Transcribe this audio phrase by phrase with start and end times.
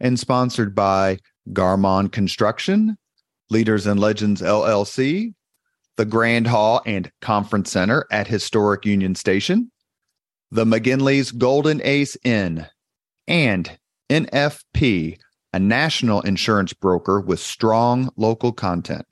[0.00, 1.18] and sponsored by
[1.50, 2.96] Garmong Construction,
[3.50, 5.34] Leaders and Legends LLC,
[5.96, 9.70] the Grand Hall and Conference Center at Historic Union Station,
[10.50, 12.66] the McGinley's Golden Ace Inn,
[13.28, 13.78] and
[14.10, 15.18] NFP,
[15.52, 19.06] a national insurance broker with strong local content.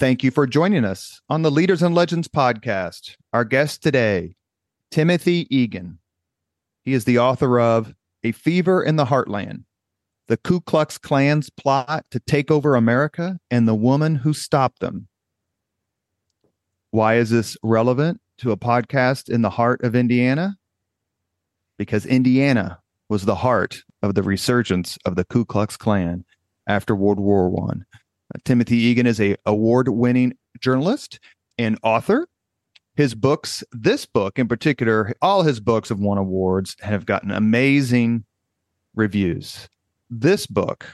[0.00, 3.16] Thank you for joining us on the Leaders and Legends podcast.
[3.34, 4.34] Our guest today,
[4.90, 5.98] Timothy Egan.
[6.84, 7.92] He is the author of
[8.24, 9.64] A Fever in the Heartland,
[10.26, 15.06] the Ku Klux Klan's plot to take over America and the woman who stopped them.
[16.92, 20.56] Why is this relevant to a podcast in the heart of Indiana?
[21.76, 22.80] Because Indiana
[23.10, 26.24] was the heart of the resurgence of the Ku Klux Klan
[26.66, 27.84] after World War One.
[28.44, 31.18] Timothy Egan is a award-winning journalist
[31.58, 32.28] and author.
[32.94, 37.30] His books, this book in particular, all his books have won awards and have gotten
[37.30, 38.24] amazing
[38.94, 39.68] reviews.
[40.10, 40.84] This book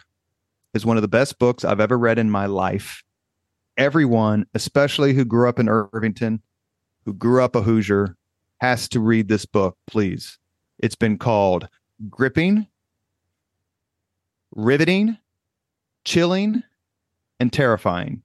[0.75, 3.03] is one of the best books I've ever read in my life.
[3.77, 6.43] Everyone, especially who grew up in Irvington,
[7.05, 8.17] who grew up a Hoosier,
[8.61, 10.39] has to read this book, please.
[10.79, 11.69] It's been called
[12.09, 12.67] Gripping,
[14.55, 15.19] Riveting,
[16.05, 16.63] Chilling,
[17.41, 18.23] and terrifying.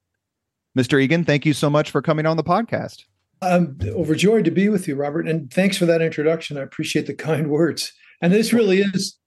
[0.77, 1.01] Mr.
[1.01, 3.03] Egan, thank you so much for coming on the podcast.
[3.41, 6.57] I'm overjoyed to be with you, Robert, and thanks for that introduction.
[6.57, 7.91] I appreciate the kind words.
[8.21, 9.17] And this really is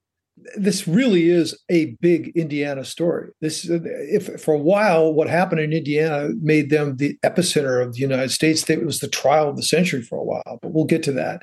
[0.56, 3.30] this really is a big Indiana story.
[3.40, 8.00] This, if for a while, what happened in Indiana made them the epicenter of the
[8.00, 8.68] United States.
[8.68, 11.42] It was the trial of the century for a while, but we'll get to that.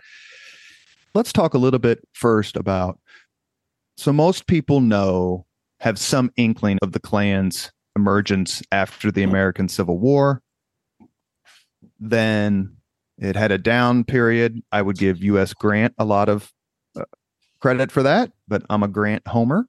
[1.13, 2.99] Let's talk a little bit first about.
[3.97, 5.45] So most people know
[5.79, 10.41] have some inkling of the Klan's emergence after the American Civil War.
[11.99, 12.77] Then
[13.19, 14.61] it had a down period.
[14.71, 15.53] I would give U.S.
[15.53, 16.51] Grant a lot of
[16.95, 17.03] uh,
[17.59, 19.67] credit for that, but I'm a Grant homer.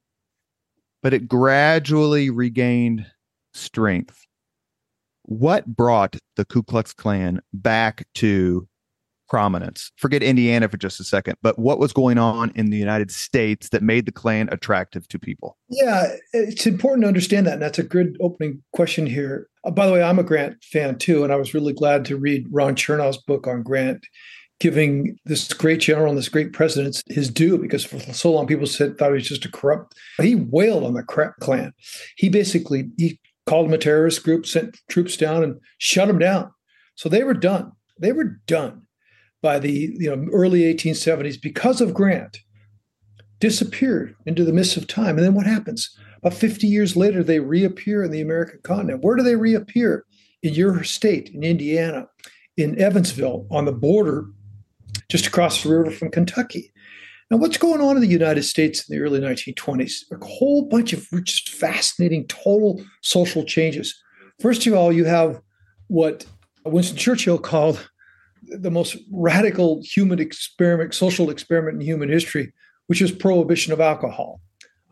[1.02, 3.06] But it gradually regained
[3.52, 4.24] strength.
[5.24, 8.66] What brought the Ku Klux Klan back to
[9.32, 9.90] prominence.
[9.96, 13.70] Forget Indiana for just a second, but what was going on in the United States
[13.70, 15.56] that made the Klan attractive to people?
[15.70, 17.54] Yeah, it's important to understand that.
[17.54, 19.48] And that's a good opening question here.
[19.64, 22.18] Uh, by the way, I'm a Grant fan too, and I was really glad to
[22.18, 24.06] read Ron Chernow's book on Grant,
[24.60, 28.66] giving this great general and this great president his due because for so long people
[28.66, 29.94] said thought he was just a corrupt.
[30.20, 31.72] He wailed on the Klan.
[32.18, 36.50] He basically he called them a terrorist group, sent troops down, and shut them down.
[36.96, 37.72] So they were done.
[37.98, 38.81] They were done
[39.42, 42.38] by the you know early 1870s because of Grant
[43.40, 45.16] disappeared into the mists of time.
[45.16, 45.98] And then what happens?
[46.18, 49.02] About 50 years later, they reappear in the American continent.
[49.02, 50.06] Where do they reappear?
[50.44, 52.08] In your state, in Indiana,
[52.56, 54.26] in Evansville, on the border,
[55.08, 56.72] just across the river from Kentucky.
[57.30, 60.04] Now, what's going on in the United States in the early 1920s?
[60.12, 64.00] A whole bunch of just fascinating, total social changes.
[64.40, 65.40] First of all, you have
[65.88, 66.26] what
[66.64, 67.88] Winston Churchill called
[68.42, 72.52] the most radical human experiment, social experiment in human history,
[72.86, 74.40] which is prohibition of alcohol.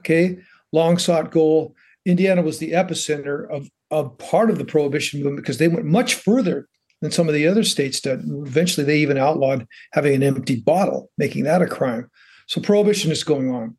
[0.01, 0.39] Okay,
[0.73, 1.75] long sought goal.
[2.07, 6.15] Indiana was the epicenter of, of part of the prohibition movement because they went much
[6.15, 6.69] further
[7.03, 8.21] than some of the other states did.
[8.25, 12.11] Eventually, they even outlawed having an empty bottle, making that a crime.
[12.47, 13.77] So prohibition is going on.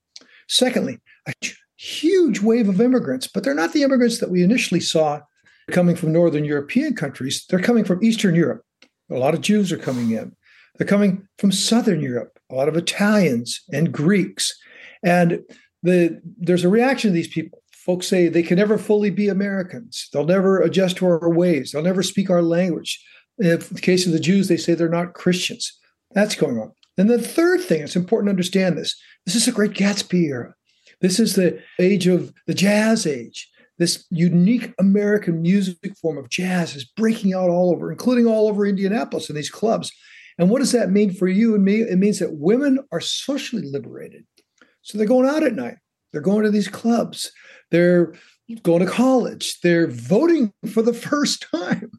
[0.48, 1.34] Secondly, a
[1.78, 5.22] huge wave of immigrants, but they're not the immigrants that we initially saw
[5.72, 7.46] coming from Northern European countries.
[7.50, 8.64] They're coming from Eastern Europe.
[9.12, 10.36] A lot of Jews are coming in.
[10.78, 14.58] They're coming from Southern Europe, a lot of Italians and Greeks.
[15.04, 15.42] And
[15.84, 17.62] the, there's a reaction to these people.
[17.74, 20.08] Folks say they can never fully be Americans.
[20.14, 21.72] They'll never adjust to our ways.
[21.72, 23.04] They'll never speak our language.
[23.40, 25.80] In the case of the Jews, they say they're not Christians.
[26.12, 26.72] That's going on.
[26.98, 28.96] And the third thing, it's important to understand this.
[29.26, 30.54] This is a great Gatsby era.
[31.00, 33.50] This is the age of the jazz age.
[33.82, 38.64] This unique American music form of jazz is breaking out all over, including all over
[38.64, 39.92] Indianapolis in these clubs.
[40.38, 41.82] And what does that mean for you and me?
[41.82, 44.24] It means that women are socially liberated.
[44.84, 45.78] So they're going out at night.
[46.12, 47.32] They're going to these clubs.
[47.72, 48.14] They're
[48.62, 49.60] going to college.
[49.62, 51.90] They're voting for the first time.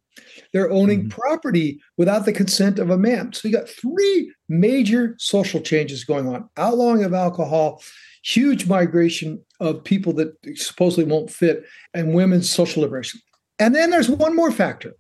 [0.52, 1.20] They're owning mm-hmm.
[1.20, 3.32] property without the consent of a man.
[3.32, 7.82] So you got three major social changes going on outlawing of alcohol,
[8.23, 11.65] huge migration of people that supposedly won't fit,
[11.95, 13.21] and women's social liberation.
[13.59, 14.95] And then there's one more factor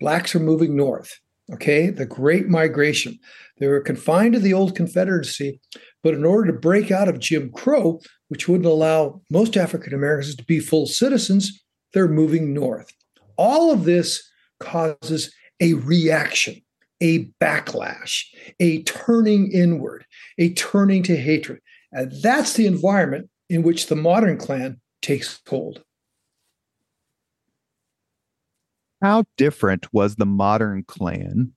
[0.00, 1.18] blacks are moving north.
[1.52, 3.18] Okay, the great migration.
[3.58, 5.60] They were confined to the old Confederacy,
[6.02, 10.34] but in order to break out of Jim Crow, which wouldn't allow most African Americans
[10.36, 12.92] to be full citizens, they're moving north.
[13.36, 14.28] All of this
[14.58, 16.60] causes a reaction,
[17.00, 18.24] a backlash,
[18.58, 20.04] a turning inward,
[20.38, 21.60] a turning to hatred.
[21.96, 25.82] And that's the environment in which the modern Klan takes hold.
[29.00, 31.52] How different was the modern Klan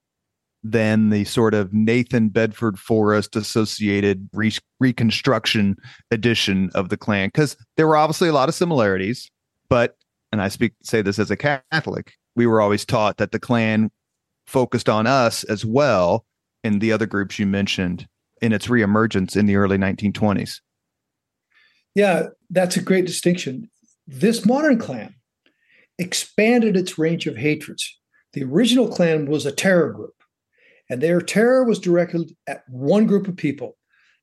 [0.63, 5.75] than the sort of Nathan Bedford Forrest associated re- reconstruction
[6.09, 7.27] edition of the Klan?
[7.27, 9.29] Because there were obviously a lot of similarities,
[9.67, 9.97] but,
[10.31, 13.91] and I speak say this as a Catholic, we were always taught that the Klan
[14.47, 16.25] focused on us as well
[16.63, 18.07] in the other groups you mentioned
[18.41, 20.59] in its reemergence in the early 1920s.
[21.95, 23.69] Yeah, that's a great distinction.
[24.07, 25.15] This modern Klan
[25.97, 27.97] expanded its range of hatreds.
[28.33, 30.15] The original Klan was a terror group,
[30.89, 33.75] and their terror was directed at one group of people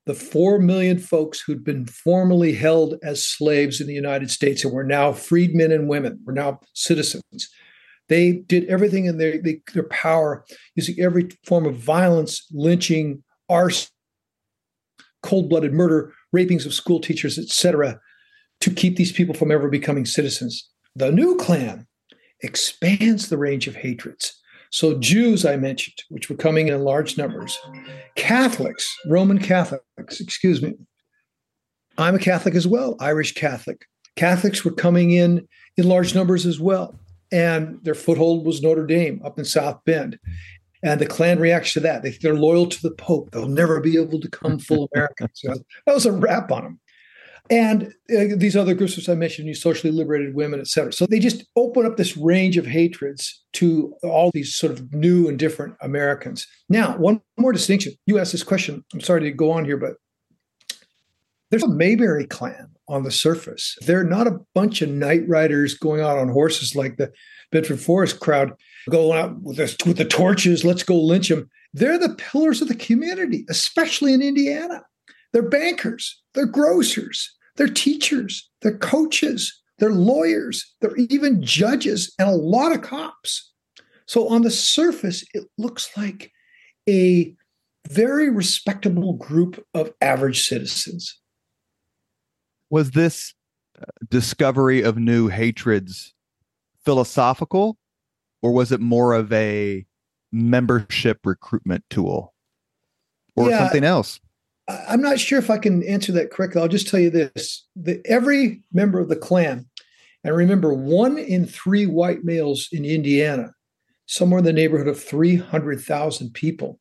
[0.07, 4.73] the 4 million folks who'd been formerly held as slaves in the United States and
[4.73, 7.49] were now freedmen and women, were now citizens.
[8.07, 9.39] They did everything in their,
[9.73, 13.89] their power, using every form of violence, lynching, arson,
[15.23, 17.99] cold-blooded murder, rapings of school teachers, etc.,
[18.59, 20.67] to keep these people from ever becoming citizens.
[20.95, 21.87] The new Klan
[22.41, 24.33] expands the range of hatreds.
[24.71, 27.57] So, Jews, I mentioned, which were coming in large numbers,
[28.15, 30.73] Catholics, Roman Catholics, excuse me.
[31.97, 33.85] I'm a Catholic as well, Irish Catholic.
[34.15, 35.47] Catholics were coming in
[35.77, 36.99] in large numbers as well.
[37.31, 40.17] And their foothold was Notre Dame up in South Bend.
[40.83, 42.03] And the Klan reacts to that.
[42.03, 43.31] They, they're loyal to the Pope.
[43.31, 45.31] They'll never be able to come full Americans.
[45.35, 45.53] So
[45.85, 46.79] that was a rap on them.
[47.49, 50.91] And uh, these other groups, as I mentioned, you socially liberated women, et cetera.
[50.91, 55.29] So they just open up this range of hatreds to all these sort of new
[55.29, 56.45] and different Americans.
[56.67, 57.93] Now, one more distinction.
[58.05, 58.83] You asked this question.
[58.93, 59.93] I'm sorry to go on here, but
[61.49, 63.77] there's a Mayberry Klan on the surface.
[63.81, 67.11] They're not a bunch of night riders going out on horses like the
[67.51, 68.51] Bedford Forrest crowd
[68.89, 71.49] going out with, the, with the torches, let's go lynch them.
[71.73, 74.83] They're the pillars of the community, especially in Indiana.
[75.33, 82.35] They're bankers, they're grocers, they're teachers, they're coaches, they're lawyers, they're even judges, and a
[82.35, 83.51] lot of cops.
[84.07, 86.31] So on the surface, it looks like
[86.89, 87.35] a
[87.89, 91.19] very respectable group of average citizens.
[92.69, 93.33] Was this
[93.79, 96.13] uh, discovery of new hatreds
[96.83, 97.77] philosophical
[98.41, 99.85] or was it more of a
[100.31, 102.33] membership recruitment tool
[103.35, 104.19] or yeah, something else?
[104.67, 106.61] I'm not sure if I can answer that correctly.
[106.61, 109.65] I'll just tell you this that every member of the Klan,
[110.23, 113.53] and remember, one in three white males in Indiana,
[114.07, 116.79] somewhere in the neighborhood of 300,000 people,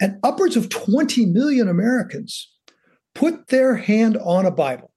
[0.00, 2.52] and upwards of 20 million Americans
[3.14, 4.92] put their hand on a Bible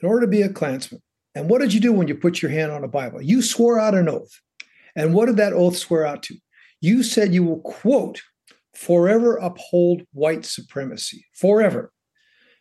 [0.00, 1.02] in order to be a Klansman.
[1.34, 3.22] And what did you do when you put your hand on a Bible?
[3.22, 4.40] You swore out an oath.
[4.96, 6.36] And what did that oath swear out to?
[6.80, 8.22] You said you will, quote,
[8.74, 11.92] forever uphold white supremacy, forever,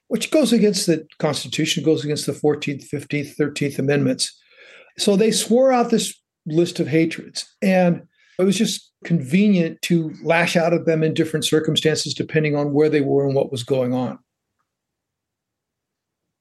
[0.07, 4.37] which goes against the Constitution, goes against the 14th, 15th, 13th Amendments.
[4.97, 7.45] So they swore out this list of hatreds.
[7.61, 8.03] And
[8.37, 12.89] it was just convenient to lash out at them in different circumstances, depending on where
[12.89, 14.19] they were and what was going on.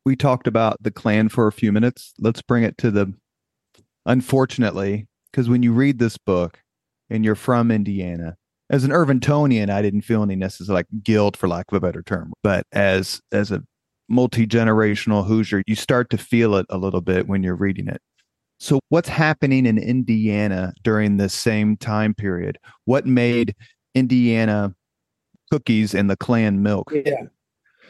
[0.05, 2.15] We talked about the Klan for a few minutes.
[2.19, 3.13] Let's bring it to the,
[4.07, 6.61] unfortunately, because when you read this book,
[7.11, 8.37] and you're from Indiana.
[8.71, 12.03] As an Irvingtonian, I didn't feel any necessary like guilt, for lack of a better
[12.03, 12.33] term.
[12.43, 13.63] But as as a
[14.09, 18.01] multi generational Hoosier, you start to feel it a little bit when you're reading it.
[18.61, 22.59] So, what's happening in Indiana during this same time period?
[22.85, 23.55] What made
[23.95, 24.75] Indiana
[25.51, 26.93] cookies and the Klan milk?
[26.93, 27.23] Yeah.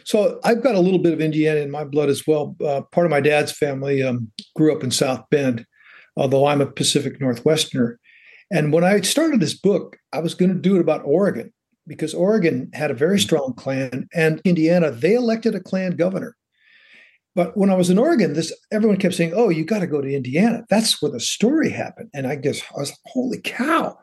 [0.04, 2.54] So, I've got a little bit of Indiana in my blood as well.
[2.64, 5.66] Uh, part of my dad's family um, grew up in South Bend,
[6.18, 7.96] although I'm a Pacific Northwesterner.
[8.50, 11.52] And when I started this book, I was going to do it about Oregon
[11.86, 16.36] because Oregon had a very strong Klan, and Indiana, they elected a Klan governor.
[17.34, 20.00] But when I was in Oregon, this everyone kept saying, "Oh, you got to go
[20.00, 20.64] to Indiana.
[20.68, 23.96] That's where the story happened." And I guess I was like, "Holy cow!"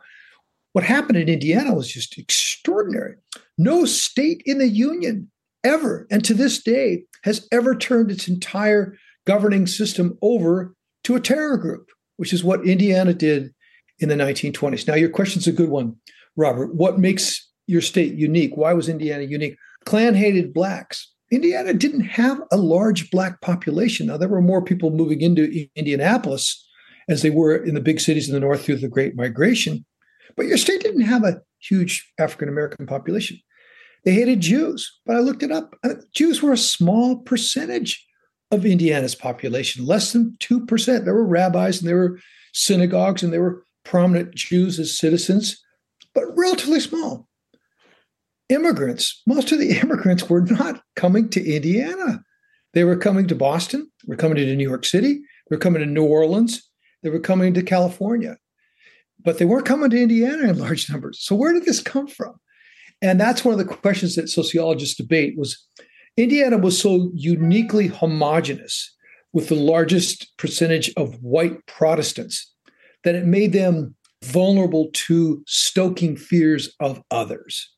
[0.72, 3.16] What happened in Indiana was just extraordinary.
[3.58, 5.32] No state in the union
[5.64, 11.22] ever, and to this day, has ever turned its entire governing system over to a
[11.22, 13.54] terror group, which is what Indiana did
[14.00, 14.88] in the 1920s.
[14.88, 15.96] Now, your question's a good one,
[16.36, 16.76] Robert.
[16.76, 18.58] What makes your state unique?
[18.58, 19.58] Why was Indiana unique?
[19.86, 21.12] Klan hated blacks.
[21.32, 24.08] Indiana didn't have a large black population.
[24.08, 26.62] Now, there were more people moving into Indianapolis
[27.08, 29.86] as they were in the big cities in the north through the Great Migration,
[30.36, 33.40] but your state didn't have a huge African American population.
[34.04, 35.76] They hated Jews, but I looked it up.
[35.84, 38.05] Uh, Jews were a small percentage
[38.52, 41.06] of Indiana's population, less than 2%.
[41.06, 42.20] There were rabbis and there were
[42.54, 45.62] synagogues and there were prominent Jews as citizens,
[46.14, 47.28] but relatively small
[48.50, 52.24] immigrants, most of the immigrants were not coming to Indiana.
[52.74, 55.82] They were coming to Boston, they were coming to New York City, they were coming
[55.82, 56.70] to New Orleans,
[57.04, 58.38] they were coming to California.
[59.24, 61.20] But they weren't coming to Indiana in large numbers.
[61.22, 62.36] So where did this come from?
[63.02, 65.66] And that's one of the questions that sociologists debate was
[66.18, 68.96] Indiana was so uniquely homogenous
[69.34, 72.54] with the largest percentage of white Protestants
[73.04, 77.70] that it made them vulnerable to stoking fears of others.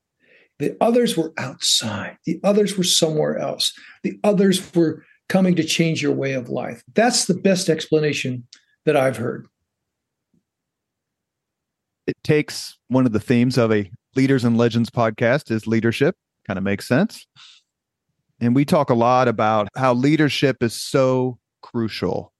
[0.60, 2.17] The others were outside.
[2.25, 3.74] The others were somewhere else.
[4.03, 6.84] The others were coming to change your way of life.
[6.94, 8.48] That's the best explanation
[8.86, 9.48] that I've heard.
[12.08, 16.15] It takes one of the themes of a Leaders and Legends podcast is leadership.
[16.48, 17.27] Kind of makes sense.
[18.39, 22.34] And we talk a lot about how leadership is so crucial,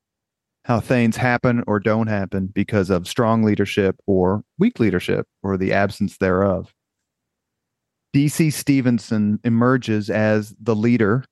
[0.66, 5.74] how things happen or don't happen because of strong leadership or weak leadership or the
[5.74, 6.74] absence thereof.
[8.16, 11.26] DC Stephenson emerges as the leader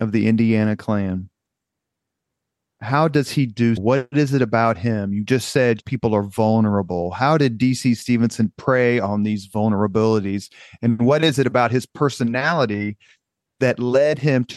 [0.00, 1.28] of the Indiana Klan.
[2.80, 3.74] How does he do?
[3.74, 5.12] What is it about him?
[5.12, 7.10] You just said people are vulnerable.
[7.10, 10.50] How did DC Stephenson prey on these vulnerabilities?
[10.80, 12.96] And what is it about his personality
[13.60, 14.56] that led him to,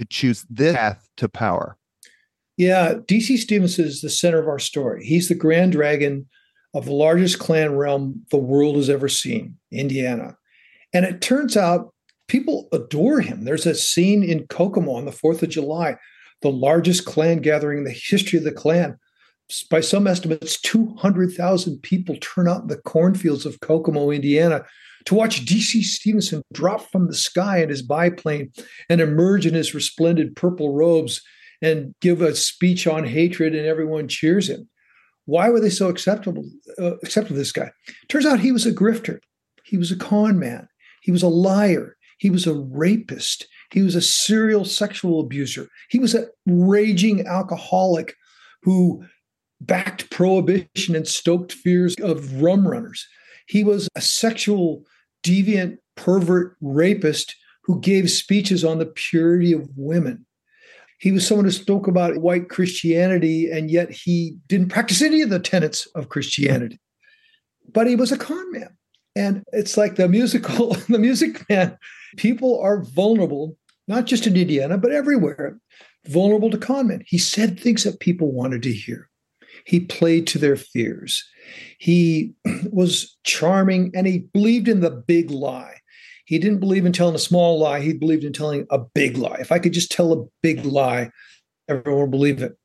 [0.00, 1.76] to choose this path to power?
[2.56, 5.04] Yeah, DC Stephenson is the center of our story.
[5.04, 6.28] He's the grand dragon
[6.74, 10.36] of the largest Klan realm the world has ever seen, Indiana.
[10.92, 11.92] And it turns out
[12.28, 13.44] people adore him.
[13.44, 15.96] There's a scene in Kokomo on the 4th of July,
[16.40, 18.98] the largest Klan gathering in the history of the Klan.
[19.70, 24.64] By some estimates, 200,000 people turn out in the cornfields of Kokomo, Indiana,
[25.06, 25.82] to watch D.C.
[25.82, 28.52] Stephenson drop from the sky in his biplane
[28.88, 31.22] and emerge in his resplendent purple robes
[31.60, 34.68] and give a speech on hatred, and everyone cheers him.
[35.26, 36.44] Why were they so acceptable,
[36.78, 37.70] uh, acceptable this guy?
[38.08, 39.20] Turns out he was a grifter.
[39.64, 40.68] He was a con man.
[41.02, 41.96] He was a liar.
[42.18, 43.46] He was a rapist.
[43.70, 45.68] He was a serial sexual abuser.
[45.88, 48.14] He was a raging alcoholic
[48.62, 49.04] who
[49.60, 53.06] backed prohibition and stoked fears of rum runners.
[53.46, 54.84] He was a sexual
[55.22, 60.26] deviant pervert rapist who gave speeches on the purity of women.
[60.98, 65.30] He was someone who spoke about white Christianity, and yet he didn't practice any of
[65.30, 66.80] the tenets of Christianity.
[67.72, 68.76] But he was a con man.
[69.14, 71.76] And it's like the musical, the music man,
[72.16, 73.56] people are vulnerable,
[73.88, 75.58] not just in Indiana, but everywhere,
[76.06, 77.02] vulnerable to con men.
[77.06, 79.08] He said things that people wanted to hear.
[79.64, 81.24] He played to their fears.
[81.78, 82.34] He
[82.70, 85.76] was charming and he believed in the big lie.
[86.24, 87.80] He didn't believe in telling a small lie.
[87.80, 89.38] He believed in telling a big lie.
[89.40, 91.10] If I could just tell a big lie,
[91.68, 92.56] everyone would believe it.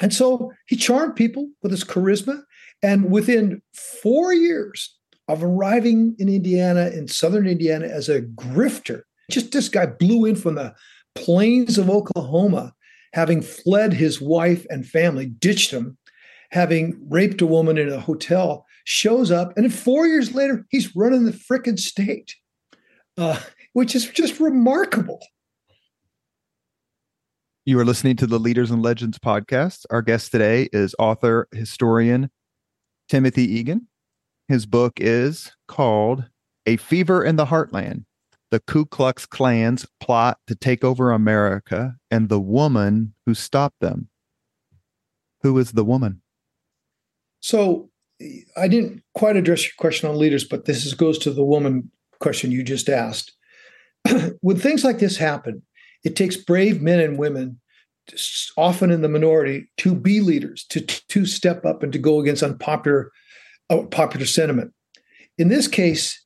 [0.00, 2.42] And so he charmed people with his charisma.
[2.82, 4.94] And within four years
[5.28, 10.36] of arriving in Indiana, in southern Indiana, as a grifter, just this guy blew in
[10.36, 10.74] from the
[11.14, 12.74] plains of Oklahoma,
[13.12, 15.96] having fled his wife and family, ditched him,
[16.50, 19.56] having raped a woman in a hotel, shows up.
[19.56, 22.34] And four years later, he's running the frickin' state
[23.18, 23.40] uh,
[23.72, 25.20] which is just remarkable.
[27.64, 29.86] You are listening to the Leaders and Legends podcast.
[29.90, 32.30] Our guest today is author, historian,
[33.08, 33.88] Timothy Egan.
[34.48, 36.28] His book is called
[36.66, 38.04] A Fever in the Heartland
[38.52, 44.08] The Ku Klux Klan's Plot to Take Over America and the Woman Who Stopped Them.
[45.42, 46.22] Who is the woman?
[47.40, 47.90] So
[48.56, 51.90] I didn't quite address your question on leaders, but this is, goes to the woman
[52.18, 53.32] question you just asked.
[54.40, 55.62] when things like this happen,
[56.04, 57.60] it takes brave men and women,
[58.56, 62.42] often in the minority, to be leaders, to to step up and to go against
[62.42, 63.10] unpopular
[63.70, 64.72] uh, popular sentiment.
[65.38, 66.24] In this case,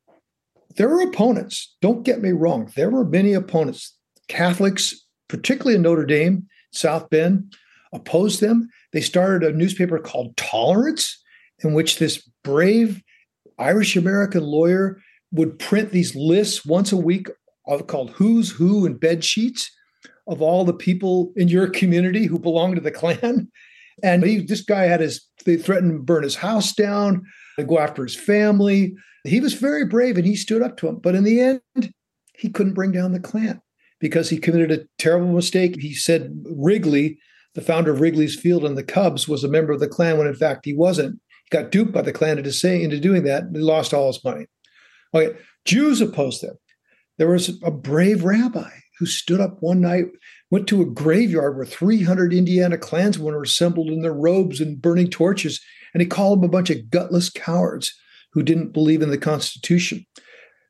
[0.77, 1.75] there were opponents.
[1.81, 2.71] Don't get me wrong.
[2.77, 3.97] There were many opponents.
[4.29, 4.95] Catholics,
[5.29, 7.55] particularly in Notre Dame, South Bend,
[7.93, 8.69] opposed them.
[8.93, 11.23] They started a newspaper called Tolerance,
[11.63, 13.03] in which this brave
[13.59, 15.01] Irish American lawyer
[15.33, 17.29] would print these lists once a week
[17.87, 19.71] called Who's Who and bed sheets
[20.27, 23.51] of all the people in your community who belong to the Klan.
[24.03, 27.23] And he, this guy had his, they threatened to burn his house down,
[27.59, 28.95] to go after his family.
[29.25, 30.97] He was very brave and he stood up to him.
[30.97, 31.93] But in the end,
[32.35, 33.61] he couldn't bring down the Klan
[34.01, 35.77] because he committed a terrible mistake.
[35.79, 37.19] He said Wrigley,
[37.55, 40.27] the founder of Wrigley's Field and the Cubs, was a member of the Klan when
[40.27, 41.21] in fact he wasn't.
[41.51, 43.45] He got duped by the Klan into saying into doing that.
[43.45, 44.47] And he lost all his money.
[45.15, 46.57] Okay, Jews opposed them.
[47.19, 50.07] There was a brave rabbi who stood up one night,
[50.51, 55.09] went to a graveyard where 300 Indiana Klansmen were assembled in their robes and burning
[55.09, 55.61] torches,
[55.93, 57.95] and he called them a bunch of gutless cowards
[58.33, 60.07] who didn't believe in the Constitution.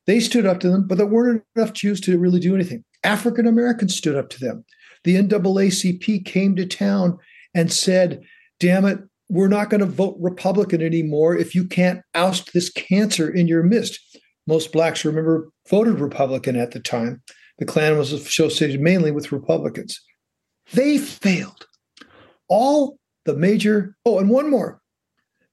[0.06, 2.84] They stood up to them, but there weren't enough Jews to really do anything.
[3.04, 4.64] African Americans stood up to them.
[5.04, 7.18] The NAACP came to town
[7.54, 8.22] and said,
[8.58, 13.30] Damn it, we're not going to vote Republican anymore if you can't oust this cancer
[13.30, 13.98] in your midst.
[14.46, 17.22] Most blacks, remember, voted Republican at the time.
[17.58, 20.00] The Klan was associated mainly with Republicans.
[20.72, 21.66] They failed.
[22.48, 24.80] All the major, oh, and one more.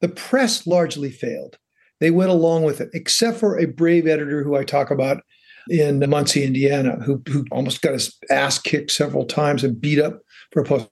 [0.02, 1.58] The press largely failed.
[2.00, 5.22] They went along with it, except for a brave editor who I talk about
[5.70, 10.22] in Muncie, Indiana, who, who almost got his ass kicked several times and beat up
[10.52, 10.88] for a post.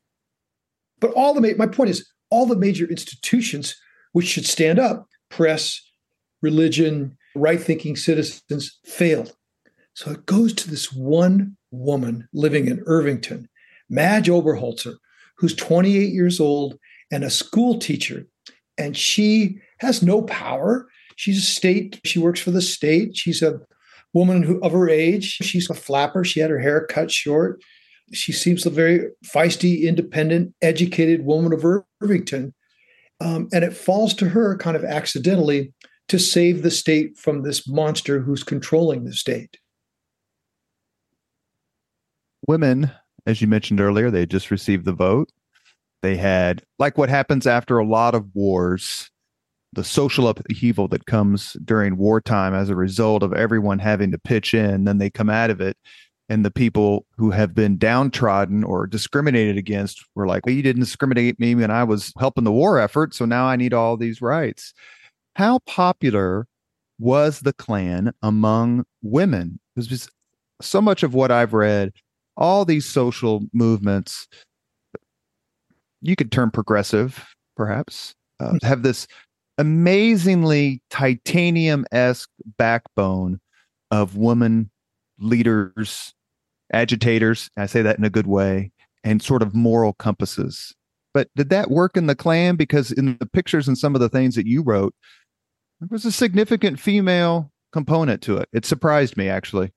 [0.99, 3.75] But all the my point is all the major institutions
[4.13, 5.81] which should stand up, press,
[6.41, 9.35] religion, right thinking citizens, failed.
[9.93, 13.49] So it goes to this one woman living in Irvington,
[13.89, 14.95] Madge Oberholtzer,
[15.38, 16.77] who's 28 years old
[17.11, 18.25] and a school teacher.
[18.77, 20.89] And she has no power.
[21.15, 23.15] She's a state, she works for the state.
[23.15, 23.59] She's a
[24.15, 25.25] woman who, of her age.
[25.43, 26.23] She's a flapper.
[26.23, 27.62] She had her hair cut short.
[28.13, 31.65] She seems a very feisty, independent, educated woman of
[32.01, 32.54] Irvington.
[33.19, 35.73] Um, and it falls to her kind of accidentally
[36.08, 39.58] to save the state from this monster who's controlling the state.
[42.47, 42.91] Women,
[43.25, 45.30] as you mentioned earlier, they just received the vote.
[46.04, 49.10] They had, like what happens after a lot of wars,
[49.75, 54.53] the social upheaval that comes during wartime as a result of everyone having to pitch
[54.53, 54.85] in.
[54.85, 55.77] Then they come out of it
[56.27, 60.81] and the people who have been downtrodden or discriminated against were like, well, you didn't
[60.81, 63.13] discriminate me when I was helping the war effort.
[63.13, 64.73] So now I need all these rights.
[65.35, 66.47] How popular
[66.97, 69.59] was the Klan among women?
[69.75, 70.09] Because
[70.61, 71.93] so much of what I've read,
[72.38, 74.27] all these social movements,
[76.01, 77.23] you could term progressive,
[77.55, 78.57] perhaps, uh, hmm.
[78.65, 79.07] have this
[79.57, 83.39] amazingly titanium esque backbone
[83.91, 84.69] of women
[85.19, 86.13] leaders,
[86.73, 87.49] agitators.
[87.57, 88.71] I say that in a good way,
[89.03, 90.73] and sort of moral compasses.
[91.13, 92.57] But did that work in the Klan?
[92.57, 94.93] Because in the pictures and some of the things that you wrote,
[95.79, 98.49] there was a significant female component to it.
[98.51, 99.71] It surprised me, actually.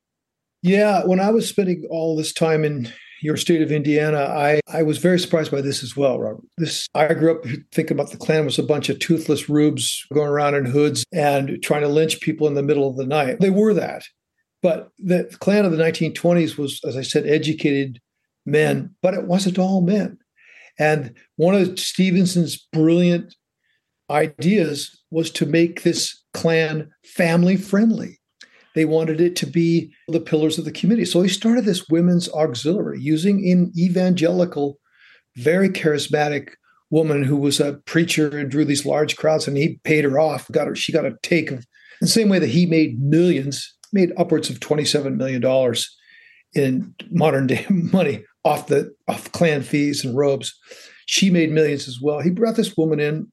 [0.63, 4.83] Yeah, when I was spending all this time in your state of Indiana, I, I
[4.83, 6.45] was very surprised by this as well, Robert.
[6.57, 10.29] This I grew up thinking about the Klan was a bunch of toothless rubes going
[10.29, 13.41] around in hoods and trying to lynch people in the middle of the night.
[13.41, 14.05] They were that.
[14.63, 18.01] But the Klan of the 1920s was, as I said, educated
[18.45, 20.19] men, but it wasn't all men.
[20.79, 23.35] And one of Stephenson's brilliant
[24.11, 28.18] ideas was to make this Klan family friendly.
[28.79, 31.05] They wanted it to be the pillars of the community.
[31.05, 34.79] So he started this women's auxiliary using an evangelical,
[35.35, 36.51] very charismatic
[36.89, 40.49] woman who was a preacher and drew these large crowds, and he paid her off.
[40.53, 41.67] Got her, she got a take of
[42.01, 45.75] the same way that he made millions made upwards of $27 million
[46.55, 50.57] in modern day money off the off Klan fees and robes.
[51.07, 52.21] She made millions as well.
[52.21, 53.27] He brought this woman in,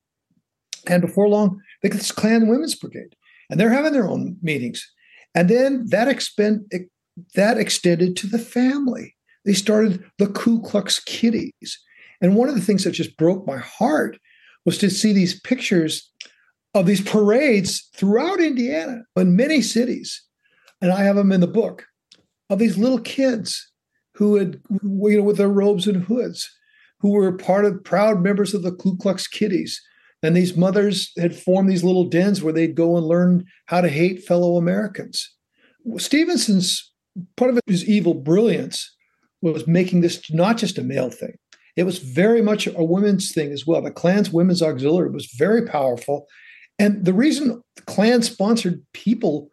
[0.87, 3.15] and before long, they got this Klan Women's Brigade,
[3.51, 4.91] and they're having their own meetings.
[5.35, 6.71] And then that expend
[7.35, 9.15] that extended to the family.
[9.43, 11.79] They started the Ku Klux Kiddies.
[12.21, 14.17] And one of the things that just broke my heart
[14.65, 16.11] was to see these pictures
[16.73, 20.23] of these parades throughout Indiana in many cities.
[20.81, 21.85] And I have them in the book
[22.49, 23.71] of these little kids
[24.15, 26.49] who had, you know, with their robes and hoods,
[26.99, 29.81] who were part of proud members of the Ku Klux Kiddies.
[30.25, 33.89] And these mothers had formed these little dens where they'd go and learn how to
[33.89, 35.31] hate fellow Americans.
[35.97, 36.91] Stephenson's
[37.37, 38.91] part of his evil brilliance
[39.41, 41.37] was making this not just a male thing.
[41.75, 43.81] It was very much a women's thing as well.
[43.81, 46.25] The Klan's Women's Auxiliary was very powerful.
[46.79, 49.49] And the reason Klan sponsored people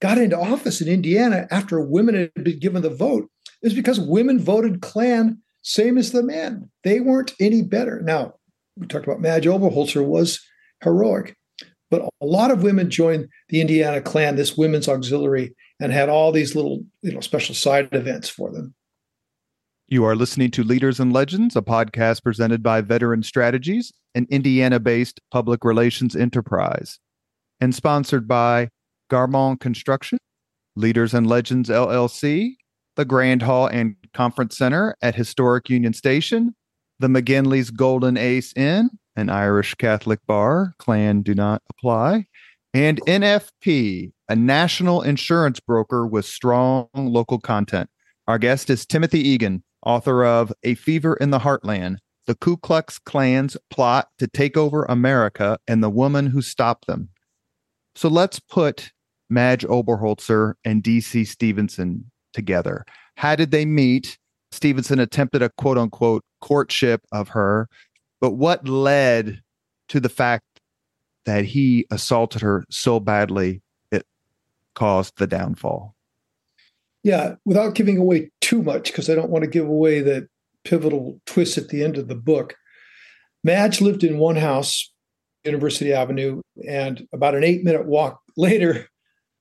[0.00, 3.30] got into office in Indiana after women had been given the vote
[3.62, 6.70] is because women voted Klan same as the men.
[6.84, 8.00] They weren't any better.
[8.02, 8.34] Now,
[8.78, 10.40] we talked about Madge Oberholtzer was
[10.82, 11.36] heroic,
[11.90, 16.32] but a lot of women joined the Indiana Klan, this women's auxiliary, and had all
[16.32, 18.74] these little, you know, special side events for them.
[19.88, 24.78] You are listening to Leaders and Legends, a podcast presented by Veteran Strategies, an Indiana
[24.78, 26.98] based public relations enterprise,
[27.60, 28.68] and sponsored by
[29.10, 30.18] Garmong Construction,
[30.76, 32.56] Leaders and Legends LLC,
[32.96, 36.54] the Grand Hall and Conference Center at Historic Union Station,
[36.98, 42.26] the McGinley's Golden Ace Inn, an Irish Catholic bar, Klan do not apply,
[42.74, 47.88] and NFP, a national insurance broker with strong local content.
[48.26, 52.98] Our guest is Timothy Egan, author of A Fever in the Heartland, the Ku Klux
[52.98, 57.08] Klan's plot to take over America and the woman who stopped them.
[57.94, 58.92] So let's put
[59.30, 62.84] Madge Oberholtzer and DC Stephenson together.
[63.16, 64.18] How did they meet?
[64.52, 67.68] Stephenson attempted a quote unquote courtship of her,
[68.20, 69.40] but what led
[69.88, 70.44] to the fact
[71.26, 74.06] that he assaulted her so badly it
[74.74, 75.94] caused the downfall?
[77.04, 80.28] Yeah, without giving away too much, because I don't want to give away the
[80.64, 82.56] pivotal twist at the end of the book.
[83.44, 84.92] Madge lived in one house,
[85.44, 88.88] University Avenue, and about an eight minute walk later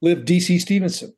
[0.02, 1.14] lived DC Stephenson.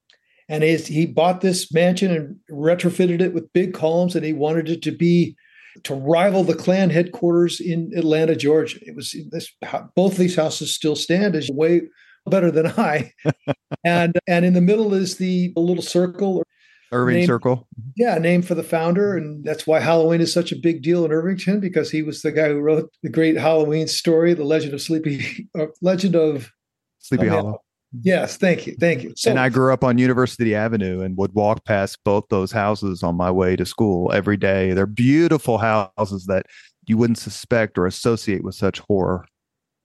[0.49, 4.81] And he bought this mansion and retrofitted it with big columns, and he wanted it
[4.81, 5.35] to be
[5.83, 8.79] to rival the Klan headquarters in Atlanta, Georgia.
[8.81, 9.53] It was this,
[9.95, 11.81] both these houses still stand as way
[12.25, 13.13] better than I.
[13.83, 16.43] and and in the middle is the little circle.
[16.91, 17.67] Irving named, Circle.
[17.95, 19.15] Yeah, named for the founder.
[19.15, 22.31] And that's why Halloween is such a big deal in Irvington, because he was the
[22.31, 26.51] guy who wrote the great Halloween story, The Legend of Sleepy uh, Legend of
[26.97, 27.62] Sleepy Hollow.
[28.02, 28.75] Yes, thank you.
[28.80, 29.13] Thank you.
[29.15, 33.02] So, and I grew up on University Avenue and would walk past both those houses
[33.02, 34.73] on my way to school every day.
[34.73, 36.45] They're beautiful houses that
[36.88, 39.25] you wouldn't suspect or associate with such horror.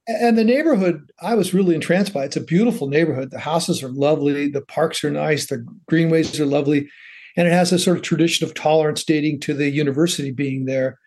[0.06, 2.24] And the neighborhood, I was really entranced by.
[2.24, 3.30] It's a beautiful neighborhood.
[3.30, 4.48] The houses are lovely.
[4.48, 5.46] The parks are nice.
[5.46, 6.90] The greenways are lovely.
[7.38, 10.98] And it has a sort of tradition of tolerance dating to the university being there.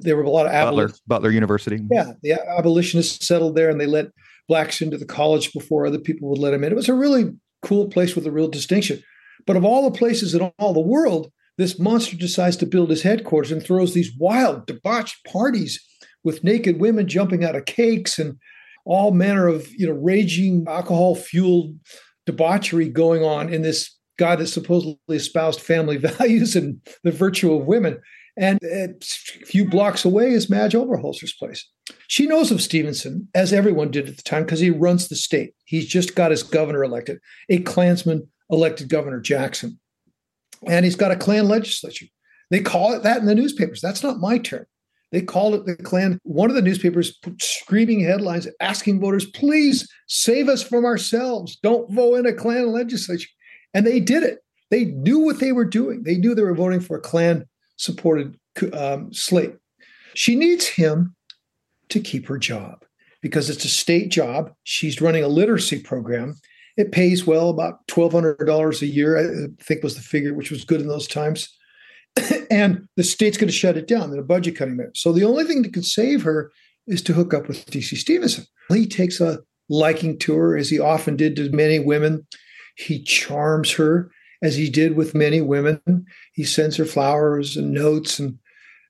[0.00, 1.80] There were a lot of Butler, Butler University.
[1.90, 4.06] Yeah, the abolitionists settled there and they let
[4.48, 6.72] blacks into the college before other people would let them in.
[6.72, 7.32] It was a really
[7.62, 9.02] cool place with a real distinction.
[9.46, 13.02] But of all the places in all the world, this monster decides to build his
[13.02, 15.82] headquarters and throws these wild, debauched parties
[16.22, 18.36] with naked women jumping out of cakes and
[18.84, 21.74] all manner of you know raging alcohol fueled
[22.26, 27.66] debauchery going on in this guy that supposedly espoused family values and the virtue of
[27.66, 27.98] women.
[28.36, 28.88] And a
[29.46, 31.66] few blocks away is Madge Oberholtzer's place.
[32.08, 35.54] She knows of Stephenson, as everyone did at the time, because he runs the state.
[35.64, 37.18] He's just got his governor elected,
[37.48, 39.78] a Klansman elected Governor Jackson.
[40.66, 42.06] And he's got a Klan legislature.
[42.50, 43.80] They call it that in the newspapers.
[43.80, 44.66] That's not my term.
[45.12, 46.18] They called it the Klan.
[46.24, 51.56] One of the newspapers put screaming headlines asking voters, please save us from ourselves.
[51.62, 53.28] Don't vote in a Klan legislature.
[53.72, 54.40] And they did it.
[54.70, 56.02] They knew what they were doing.
[56.02, 57.46] They knew they were voting for a Klan
[57.76, 58.38] supported
[58.72, 59.54] um, slate.
[60.14, 61.14] She needs him
[61.88, 62.84] to keep her job
[63.22, 64.52] because it's a state job.
[64.64, 66.34] She's running a literacy program.
[66.76, 70.80] It pays well, about $1,200 a year, I think was the figure, which was good
[70.80, 71.48] in those times.
[72.50, 74.10] and the state's going to shut it down.
[74.10, 74.90] They're budget cutting there.
[74.94, 76.52] So the only thing that could save her
[76.86, 78.44] is to hook up with DC Stephenson.
[78.68, 82.26] He takes a liking to her, as he often did to many women.
[82.76, 84.10] He charms her,
[84.42, 85.80] as he did with many women.
[86.32, 88.38] He sends her flowers and notes, and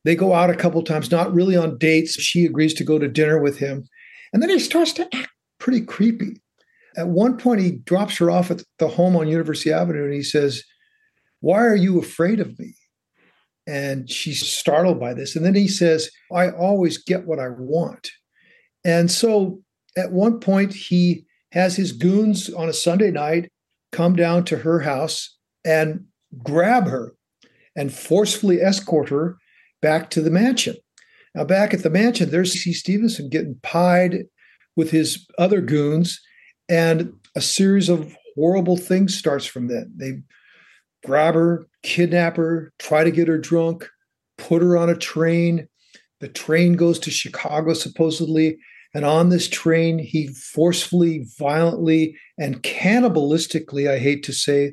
[0.04, 2.20] they go out a couple times, not really on dates.
[2.20, 3.88] She agrees to go to dinner with him.
[4.32, 6.40] And then he starts to act pretty creepy.
[6.96, 10.22] At one point, he drops her off at the home on University Avenue and he
[10.22, 10.62] says,
[11.40, 12.74] Why are you afraid of me?
[13.66, 15.37] And she's startled by this.
[15.37, 18.11] And then he says, I always get what I want.
[18.85, 19.61] And so
[19.96, 23.50] at one point, he has his goons on a Sunday night
[23.92, 25.36] come down to her house
[25.66, 26.05] and
[26.42, 27.12] grab her
[27.74, 29.37] and forcefully escort her
[29.83, 30.76] back to the mansion.
[31.35, 32.72] Now, back at the mansion, there's C.
[32.72, 34.24] Stephenson getting pied
[34.76, 36.20] with his other goons,
[36.68, 39.90] and a series of horrible things starts from that.
[39.96, 40.22] They
[41.05, 43.88] grab her, kidnap her, try to get her drunk,
[44.38, 45.68] put her on a train.
[46.20, 48.59] The train goes to Chicago, supposedly.
[48.94, 54.72] And on this train, he forcefully, violently, and cannibalistically, I hate to say,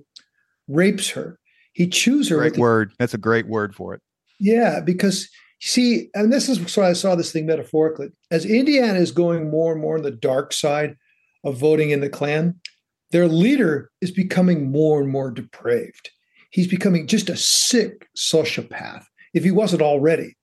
[0.68, 1.40] rapes her.
[1.74, 2.38] He chews her.
[2.38, 2.92] Great word.
[2.92, 4.02] The, That's a great word for it.
[4.40, 5.30] Yeah, because
[5.62, 8.10] see, and this is so I saw this thing metaphorically.
[8.32, 10.96] As Indiana is going more and more on the dark side
[11.44, 12.60] of voting in the Klan,
[13.12, 16.10] their leader is becoming more and more depraved.
[16.50, 20.36] He's becoming just a sick sociopath, if he wasn't already,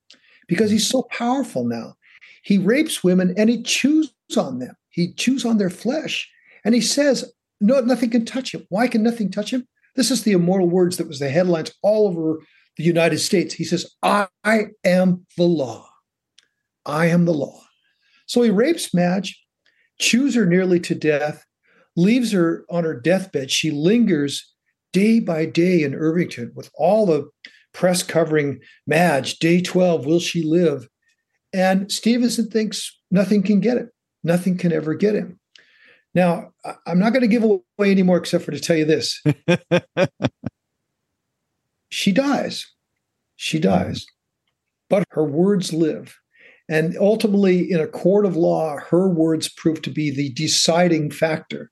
[0.48, 1.94] because he's so powerful now.
[2.42, 4.74] He rapes women and he chews on them.
[4.88, 6.28] He chews on their flesh.
[6.64, 8.66] And he says, No, nothing can touch him.
[8.68, 9.66] Why can nothing touch him?
[9.96, 12.40] This is the immortal words that was the headlines all over
[12.76, 13.55] the United States.
[13.55, 14.26] He says, I
[14.85, 15.88] am the law.
[16.87, 17.61] I am the law.
[18.26, 19.42] So he rapes Madge,
[19.98, 21.44] chews her nearly to death,
[21.96, 23.50] leaves her on her deathbed.
[23.50, 24.55] She lingers
[24.92, 27.29] day by day in Irvington with all the
[27.72, 30.88] press covering Madge, day 12, will she live?
[31.53, 33.90] And Stephenson thinks nothing can get him.
[34.22, 35.39] Nothing can ever get him.
[36.14, 36.53] Now,
[36.87, 39.23] I'm not going to give away anymore except for to tell you this.
[41.90, 42.66] she dies.
[43.37, 43.70] She mm-hmm.
[43.70, 44.07] dies.
[44.88, 46.16] But her words live.
[46.68, 51.70] And ultimately, in a court of law, her words prove to be the deciding factor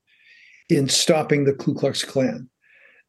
[0.69, 2.49] in stopping the Ku Klux Klan.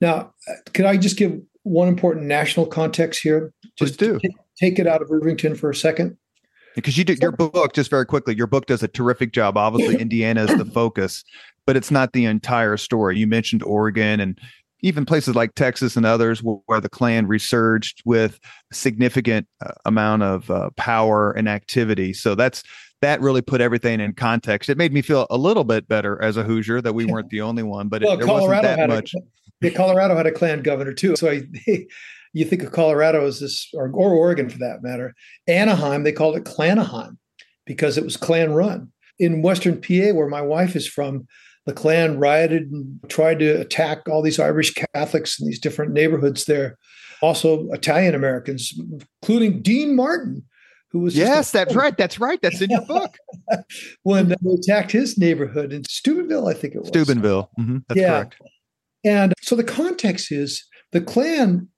[0.00, 0.32] Now,
[0.72, 3.52] could I just give one important national context here?
[3.76, 4.18] Just do.
[4.20, 6.16] Take, take it out of Irvington for a second.
[6.74, 9.56] Because you do your book, just very quickly, your book does a terrific job.
[9.56, 11.24] Obviously, Indiana is the focus,
[11.66, 13.18] but it's not the entire story.
[13.18, 14.38] You mentioned Oregon and
[14.82, 18.40] even places like Texas and others where the Klan resurged with
[18.72, 22.12] significant uh, amount of uh, power and activity.
[22.12, 22.62] So that's
[23.02, 24.68] that really put everything in context.
[24.68, 27.40] It made me feel a little bit better as a Hoosier that we weren't the
[27.40, 29.14] only one, but well, it, there Colorado wasn't that much.
[29.14, 29.18] A,
[29.62, 31.16] yeah, Colorado had a Klan governor too.
[31.16, 31.42] So I,
[32.32, 35.14] you think of Colorado as this, or, or Oregon for that matter.
[35.48, 37.16] Anaheim, they called it Klanaheim
[37.66, 38.92] because it was Klan run.
[39.18, 41.26] In Western PA, where my wife is from,
[41.66, 46.46] the Klan rioted and tried to attack all these Irish Catholics in these different neighborhoods
[46.46, 46.78] there.
[47.22, 48.72] Also, Italian Americans,
[49.22, 50.42] including Dean Martin,
[50.90, 53.16] who was yes, that's right, that's right, that's in your book.
[54.02, 57.50] when they attacked his neighborhood in Steubenville, I think it was Steubenville.
[57.58, 58.08] Mm-hmm, that's yeah.
[58.08, 58.36] correct.
[59.04, 61.68] And so the context is the Klan,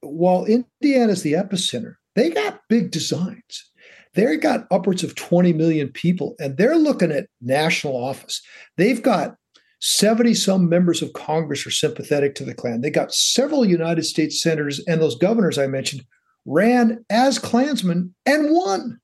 [0.00, 3.70] while Indiana is the epicenter, they got big designs.
[4.14, 8.42] They got upwards of 20 million people, and they're looking at national office.
[8.76, 9.36] They've got
[9.80, 12.80] 70 some members of Congress are sympathetic to the Klan.
[12.80, 16.04] They got several United States senators and those governors I mentioned
[16.46, 18.98] ran as Klansmen and won.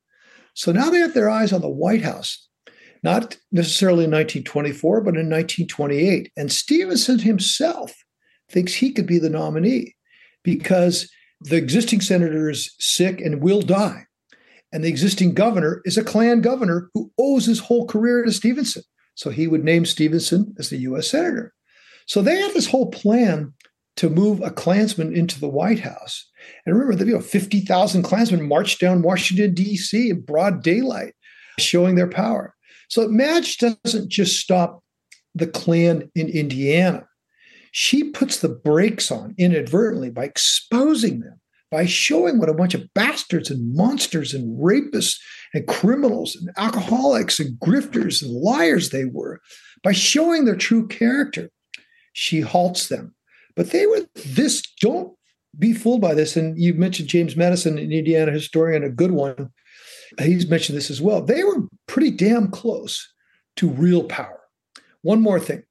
[0.55, 2.49] So now they have their eyes on the White House
[3.05, 6.33] not necessarily in 1924, but in 1928.
[6.39, 7.95] And Stephenson himself
[8.49, 9.95] thinks he could be the nominee
[10.45, 14.07] because the existing senator is sick and will die.
[14.73, 18.83] And the existing governor is a Klan governor who owes his whole career to Stephenson.
[19.15, 21.53] So he would name Stephenson as the US senator.
[22.07, 23.53] So they had this whole plan
[23.97, 26.29] to move a Klansman into the White House.
[26.67, 30.11] And remember, you know, 50,000 Klansmen marched down Washington, D.C.
[30.11, 31.15] in broad daylight,
[31.59, 32.55] showing their power.
[32.89, 34.83] So Madge doesn't just stop
[35.35, 37.07] the Klan in Indiana.
[37.77, 41.41] She puts the brakes on inadvertently by exposing them,
[41.73, 45.17] by showing what a bunch of bastards and monsters and rapists
[45.53, 49.41] and criminals and alcoholics and grifters and liars they were,
[49.83, 51.51] by showing their true character.
[52.13, 53.15] She halts them.
[53.57, 55.13] But they were this, don't
[55.59, 56.37] be fooled by this.
[56.37, 59.51] And you mentioned James Madison, an Indiana historian, a good one
[60.21, 61.23] he's mentioned this as well.
[61.23, 63.13] They were pretty damn close
[63.57, 64.41] to real power.
[65.03, 65.65] One more thing.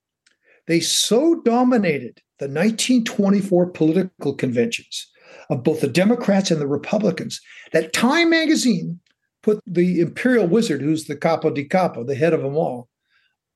[0.67, 5.10] They so dominated the 1924 political conventions
[5.49, 7.41] of both the Democrats and the Republicans
[7.73, 8.99] that Time magazine
[9.41, 12.89] put the imperial wizard, who's the capo di capo, the head of them all,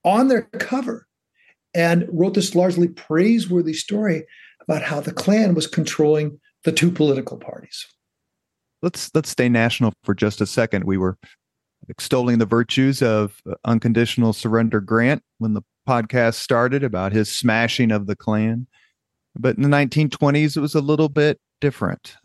[0.04, 1.08] on their cover
[1.74, 4.26] and wrote this largely praiseworthy story
[4.62, 7.86] about how the Klan was controlling the two political parties
[8.82, 10.86] let's let's stay national for just a second.
[10.86, 11.17] We were
[11.89, 18.08] extolling the virtues of unconditional surrender Grant when the podcast started about his smashing of
[18.08, 18.67] the Klan.
[19.36, 22.15] But in the 1920s, it was a little bit different.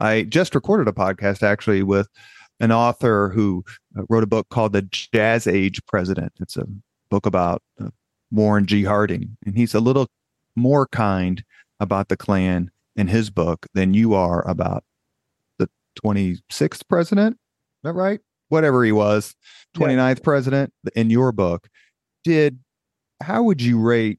[0.00, 2.08] I just recorded a podcast actually with
[2.60, 3.64] an author who
[3.98, 6.32] uh, wrote a book called The Jazz Age President.
[6.40, 6.66] It's a
[7.10, 7.88] book about uh,
[8.30, 8.84] Warren G.
[8.84, 10.08] Harding, and he's a little
[10.54, 11.42] more kind
[11.80, 14.84] about the Klan in his book than you are about
[15.58, 15.68] the
[16.02, 17.34] 26th president.
[17.34, 18.20] Is that right?
[18.48, 19.34] whatever he was,
[19.76, 20.22] 29th yeah.
[20.22, 21.68] president in your book,
[22.24, 22.58] did
[23.22, 24.18] how would you rate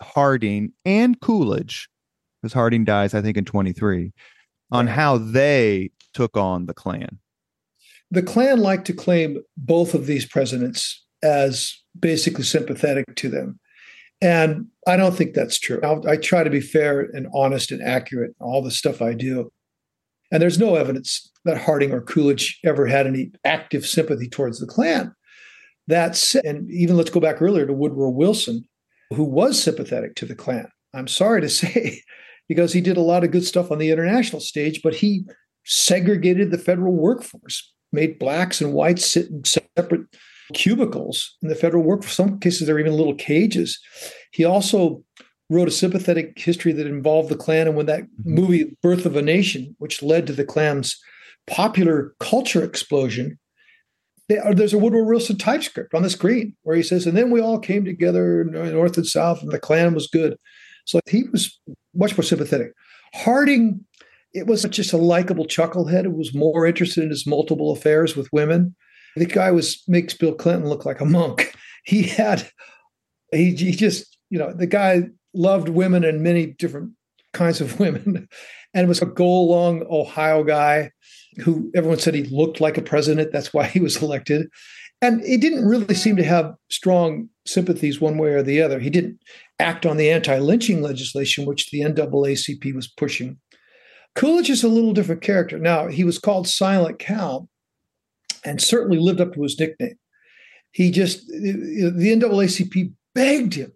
[0.00, 1.88] Harding and Coolidge?
[2.40, 4.12] Because Harding dies, I think, in 23,
[4.70, 7.18] on how they took on the Klan.
[8.10, 13.58] The Klan liked to claim both of these presidents as basically sympathetic to them.
[14.20, 15.80] And I don't think that's true.
[15.82, 19.12] I'll, i try to be fair and honest and accurate in all the stuff I
[19.12, 19.50] do.
[20.32, 24.66] And there's no evidence that Harding or Coolidge ever had any active sympathy towards the
[24.66, 25.14] Klan.
[25.86, 28.64] That's and even let's go back earlier to Woodrow Wilson,
[29.14, 30.68] who was sympathetic to the Klan.
[30.94, 32.02] I'm sorry to say,
[32.48, 35.24] because he did a lot of good stuff on the international stage, but he
[35.64, 40.06] segregated the federal workforce, made blacks and whites sit in separate
[40.54, 42.14] cubicles in the federal workforce.
[42.14, 43.80] Some cases, there are even little cages.
[44.32, 45.02] He also
[45.50, 47.68] wrote a sympathetic history that involved the Klan.
[47.68, 48.34] And when that mm-hmm.
[48.34, 50.98] movie, Birth of a Nation, which led to the Klan's
[51.46, 53.38] popular culture explosion,
[54.30, 57.40] uh, there's a Woodrow Wilson typescript on the screen where he says, and then we
[57.40, 60.36] all came together north and south, and the Klan was good.
[60.84, 61.58] So he was
[61.94, 62.72] much more sympathetic.
[63.14, 63.84] Harding,
[64.32, 68.32] it wasn't just a likable chucklehead it was more interested in his multiple affairs with
[68.32, 68.74] women.
[69.16, 71.54] The guy was makes Bill Clinton look like a monk.
[71.88, 72.50] He had,
[73.30, 75.02] he, he just, you know, the guy
[75.34, 76.94] loved women and many different
[77.32, 78.28] kinds of women,
[78.74, 80.90] and was a go along Ohio guy
[81.38, 83.32] who everyone said he looked like a president.
[83.32, 84.48] That's why he was elected.
[85.02, 88.78] And he didn't really seem to have strong sympathies one way or the other.
[88.78, 89.20] He didn't
[89.58, 93.38] act on the anti lynching legislation, which the NAACP was pushing.
[94.14, 95.58] Coolidge is a little different character.
[95.58, 97.48] Now, he was called Silent Cal
[98.44, 99.98] and certainly lived up to his nickname.
[100.72, 103.72] He just, the NAACP begged him,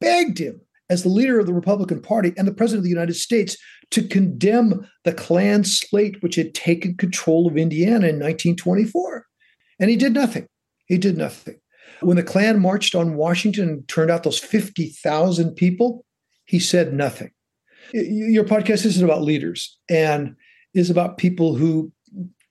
[0.00, 3.14] begged him as the leader of the Republican Party and the president of the United
[3.14, 3.58] States
[3.90, 9.26] to condemn the Klan slate, which had taken control of Indiana in 1924.
[9.80, 10.46] And he did nothing.
[10.86, 11.58] He did nothing.
[12.00, 16.04] When the Klan marched on Washington and turned out those 50,000 people,
[16.44, 17.30] he said nothing.
[17.92, 20.34] Your podcast isn't about leaders and
[20.74, 21.90] is about people who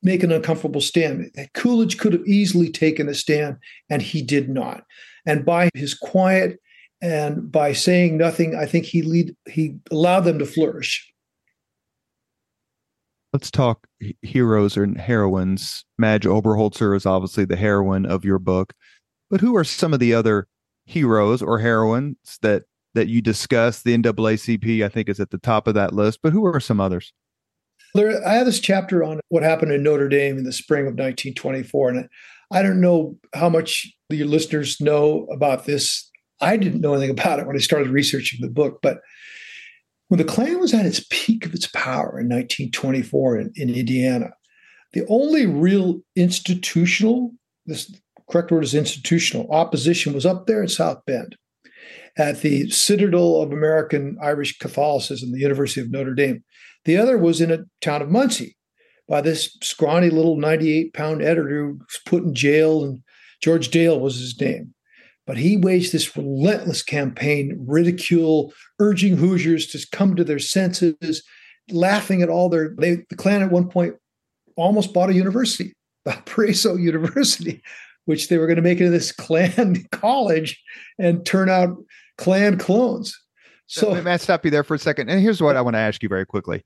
[0.04, 1.32] make an uncomfortable stand.
[1.54, 3.58] Coolidge could have easily taken a stand,
[3.90, 4.84] and he did not.
[5.26, 6.60] And by his quiet
[7.02, 11.12] and by saying nothing, I think he lead he allowed them to flourish.
[13.34, 13.88] Let's talk
[14.22, 15.86] heroes and heroines.
[15.98, 18.74] Madge Oberholtzer is obviously the heroine of your book,
[19.30, 20.48] but who are some of the other
[20.86, 22.64] heroes or heroines that
[22.94, 23.84] that you discuss?
[23.84, 26.80] The NAACP, I think, is at the top of that list, but who are some
[26.80, 27.14] others?
[27.94, 30.94] There, I have this chapter on what happened in Notre Dame in the spring of
[30.94, 32.10] 1924, and
[32.52, 36.10] I don't know how much your listeners know about this
[36.40, 39.00] I didn't know anything about it when I started researching the book, but
[40.08, 44.32] when the Klan was at its peak of its power in 1924 in, in Indiana,
[44.94, 47.34] the only real institutional,
[47.66, 47.94] this
[48.30, 51.36] correct word is institutional, opposition was up there in South Bend
[52.18, 56.44] at the Citadel of American Irish Catholicism, the University of Notre Dame.
[56.86, 58.56] The other was in a town of Muncie
[59.08, 63.02] by this scrawny little 98 pound editor who was put in jail, and
[63.42, 64.74] George Dale was his name.
[65.28, 71.22] But he waged this relentless campaign, ridicule, urging Hoosiers to come to their senses,
[71.70, 72.74] laughing at all their.
[72.80, 73.96] They, the Klan at one point
[74.56, 75.74] almost bought a university,
[76.06, 77.62] Valparaiso University,
[78.06, 80.64] which they were going to make into this Klan college
[80.98, 81.78] and turn out
[82.18, 83.16] Klan clones.
[83.68, 85.10] So, me stop you there for a second.
[85.10, 86.64] And here's what I want to ask you very quickly.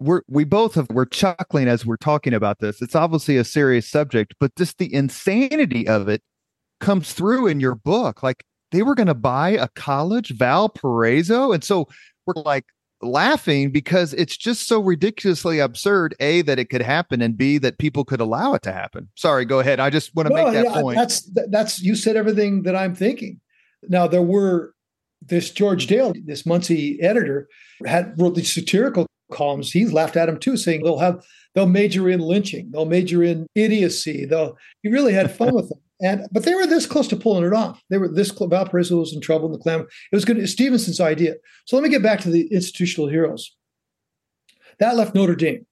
[0.00, 2.82] We're we both have we're chuckling as we're talking about this.
[2.82, 6.22] It's obviously a serious subject, but just the insanity of it
[6.80, 8.22] comes through in your book.
[8.22, 11.52] Like they were going to buy a college, Valparaiso.
[11.52, 11.88] And so
[12.26, 12.64] we're like
[13.02, 16.14] laughing because it's just so ridiculously absurd.
[16.20, 19.08] A, that it could happen, and B, that people could allow it to happen.
[19.16, 19.80] Sorry, go ahead.
[19.80, 20.98] I just want to well, make that yeah, point.
[20.98, 23.40] That's, that's, you said everything that I'm thinking.
[23.88, 24.74] Now, there were
[25.22, 27.48] this George Dale, this Muncie editor,
[27.86, 29.72] had wrote these satirical columns.
[29.72, 31.24] He laughed at him too, saying they'll have
[31.54, 34.24] they'll major in lynching, they'll major in idiocy.
[34.24, 35.78] They'll he really had fun with them.
[36.02, 37.82] And but they were this close to pulling it off.
[37.90, 38.50] They were this close.
[38.50, 39.80] Valparaiso was in trouble in the Klan.
[39.80, 40.38] It was good.
[40.38, 41.34] It was Stephenson's idea.
[41.66, 43.54] So let me get back to the institutional heroes.
[44.78, 45.66] That left Notre Dame.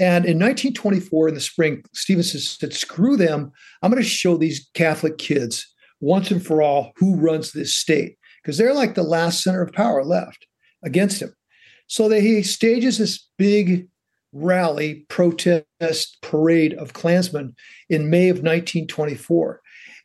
[0.00, 3.50] And in 1924, in the spring, Stevenson said, screw them.
[3.82, 5.66] I'm going to show these Catholic kids
[6.00, 9.72] once and for all who runs this state because they're like the last center of
[9.72, 10.46] power left
[10.84, 11.34] against him.
[11.88, 13.88] So they, he stages this big
[14.32, 17.54] rally, protest, parade of Klansmen
[17.88, 19.60] in May of 1924.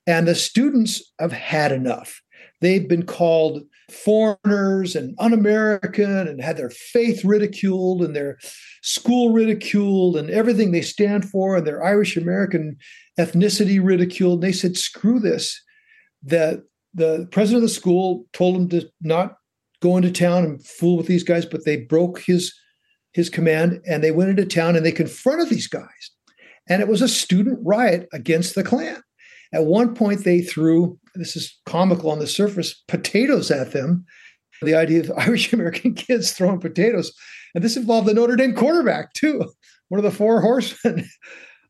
[0.06, 2.22] And the students have had enough.
[2.62, 8.38] They've been called foreigners and un American and had their faith ridiculed and their
[8.82, 12.78] school ridiculed and everything they stand for and their Irish American
[13.20, 14.36] ethnicity ridiculed.
[14.36, 15.62] And they said, screw this.
[16.24, 16.64] That
[16.94, 19.36] the president of the school told them to not
[19.82, 22.54] go into town and fool with these guys, but they broke his
[23.14, 26.12] his command and they went into town and they confronted these guys.
[26.68, 29.02] And it was a student riot against the Klan.
[29.54, 34.06] At one point, they threw this is comical on the surface potatoes at them.
[34.62, 37.14] The idea of Irish American kids throwing potatoes.
[37.54, 39.44] And this involved the Notre Dame quarterback, too,
[39.90, 41.08] one of the four horsemen.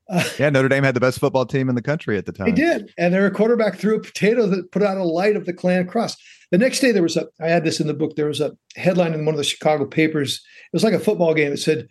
[0.10, 2.48] Uh, yeah, Notre Dame had the best football team in the country at the time.
[2.48, 2.94] They did.
[2.98, 6.16] And their quarterback threw a potato that put out a light of the Klan cross.
[6.52, 8.56] The next day, there was a, I had this in the book, there was a
[8.76, 10.36] headline in one of the Chicago papers.
[10.36, 11.52] It was like a football game.
[11.52, 11.88] It said,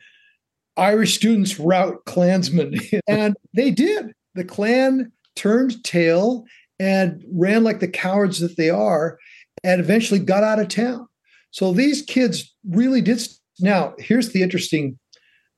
[0.77, 2.79] Irish students rout Klansmen.
[3.09, 4.13] and they did.
[4.35, 6.45] The Klan turned tail
[6.79, 9.19] and ran like the cowards that they are
[9.63, 11.07] and eventually got out of town.
[11.51, 13.21] So these kids really did.
[13.61, 14.99] Now, here's the interesting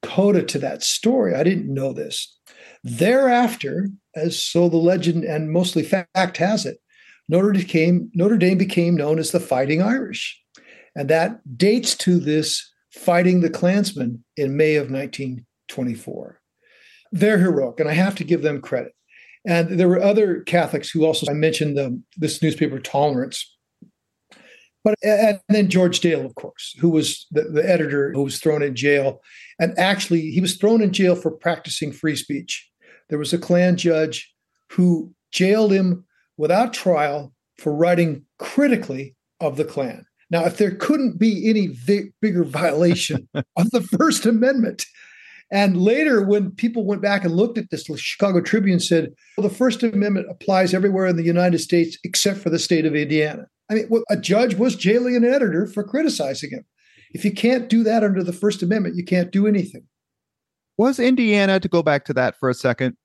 [0.02, 1.34] coda to that story.
[1.34, 2.33] I didn't know this.
[2.84, 6.78] Thereafter, as so the legend and mostly fact has it,
[7.30, 10.38] Notre Dame, Notre Dame became known as the Fighting Irish.
[10.94, 16.40] And that dates to this fighting the Klansmen in May of 1924.
[17.10, 18.92] They're heroic, and I have to give them credit.
[19.46, 23.50] And there were other Catholics who also, I mentioned the, this newspaper, Tolerance.
[24.82, 28.62] But and then George Dale, of course, who was the, the editor who was thrown
[28.62, 29.22] in jail.
[29.58, 32.68] And actually, he was thrown in jail for practicing free speech.
[33.08, 34.32] There was a Klan judge
[34.70, 36.04] who jailed him
[36.36, 40.06] without trial for writing critically of the Klan.
[40.30, 44.84] Now, if there couldn't be any vi- bigger violation of the First Amendment,
[45.50, 49.46] and later, when people went back and looked at this, the Chicago Tribune said, well,
[49.46, 53.46] the First Amendment applies everywhere in the United States except for the state of Indiana.
[53.70, 56.64] I mean, a judge was jailing an editor for criticizing him.
[57.12, 59.86] If you can't do that under the First Amendment, you can't do anything.
[60.76, 62.96] Was Indiana, to go back to that for a second,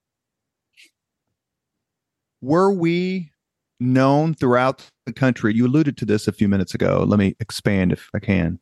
[2.41, 3.31] were we
[3.79, 5.53] known throughout the country?
[5.53, 7.05] You alluded to this a few minutes ago.
[7.07, 8.59] Let me expand if I can,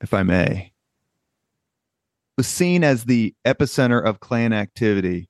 [0.00, 0.72] if I may
[2.36, 5.28] was seen as the epicenter of Klan activity.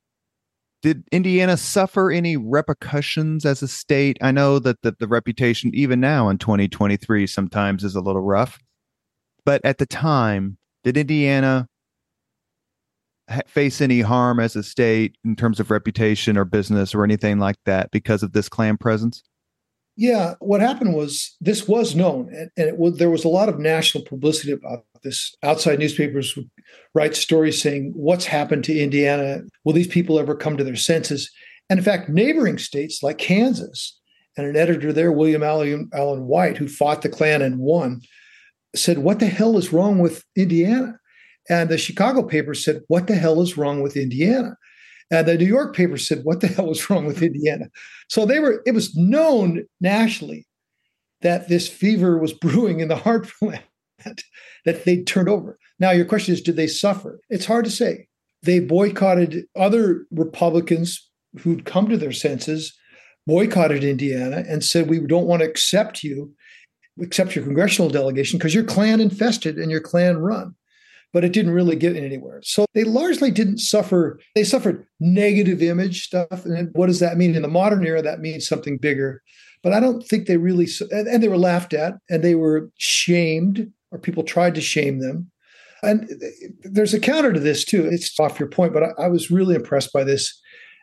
[0.83, 4.19] Did Indiana suffer any repercussions as a state?
[4.21, 8.59] I know that the, the reputation, even now in 2023, sometimes is a little rough.
[9.45, 11.69] But at the time, did Indiana
[13.47, 17.57] face any harm as a state in terms of reputation or business or anything like
[17.67, 19.23] that because of this Klan presence?
[19.97, 23.59] Yeah, what happened was this was known, and, and was, there was a lot of
[23.59, 25.35] national publicity about this.
[25.43, 26.51] Outside newspapers would
[26.95, 29.43] write stories saying, "What's happened to Indiana?
[29.65, 31.31] Will these people ever come to their senses?"
[31.69, 33.99] And in fact, neighboring states like Kansas,
[34.37, 38.01] and an editor there, William Allen White, who fought the Klan and won,
[38.75, 40.99] said, "What the hell is wrong with Indiana?"
[41.49, 44.57] And the Chicago paper said, "What the hell is wrong with Indiana?"
[45.13, 47.67] And the New York paper said, What the hell was wrong with Indiana?
[48.09, 50.47] So they were, it was known nationally
[51.21, 53.63] that this fever was brewing in the heartland
[54.65, 55.59] that they'd turned over.
[55.79, 57.21] Now, your question is, did they suffer?
[57.29, 58.09] It's hard to say.
[58.43, 62.75] They boycotted other Republicans who'd come to their senses,
[63.27, 66.33] boycotted Indiana, and said, We don't want to accept you,
[67.01, 70.55] accept your congressional delegation because you're Klan infested and you're Klan run
[71.13, 72.41] but it didn't really get anywhere.
[72.43, 74.19] So they largely didn't suffer.
[74.35, 76.45] They suffered negative image stuff.
[76.45, 77.35] And what does that mean?
[77.35, 79.23] In the modern era, that means something bigger.
[79.63, 83.71] But I don't think they really, and they were laughed at and they were shamed,
[83.91, 85.31] or people tried to shame them.
[85.83, 86.09] And
[86.61, 87.87] there's a counter to this too.
[87.87, 90.41] It's off your point, but I, was really impressed by this.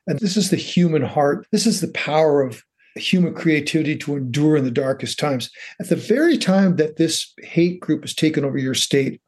[0.08, 1.48] And this is the human heart.
[1.52, 2.64] This is the power of
[2.96, 5.50] human creativity to endure in the darkest times.
[5.80, 9.22] At the very time that this hate group has taken over your state,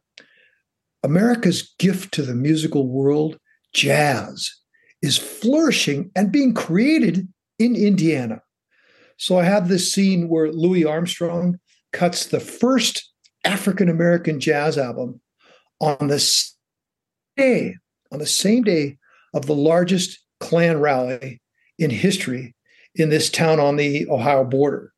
[1.04, 3.38] America's gift to the musical world,
[3.74, 4.52] jazz,
[5.02, 7.28] is flourishing and being created
[7.58, 8.42] in Indiana.
[9.18, 11.60] So I have this scene where Louis Armstrong
[11.94, 13.10] cuts the first
[13.44, 15.20] African American jazz album
[15.80, 16.24] on the
[17.38, 17.76] day,
[18.12, 18.98] on the same day
[19.34, 21.42] of the largest Klan rally
[21.78, 22.56] in history
[22.96, 24.92] in this town on the Ohio border.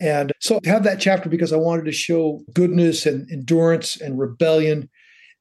[0.00, 4.18] And so I have that chapter because I wanted to show goodness and endurance and
[4.18, 4.88] rebellion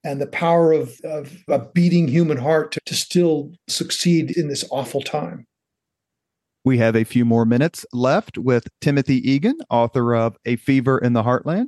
[0.03, 4.63] and the power of, of a beating human heart to, to still succeed in this
[4.71, 5.45] awful time.
[6.65, 11.13] We have a few more minutes left with Timothy Egan, author of A Fever in
[11.13, 11.67] the Heartland,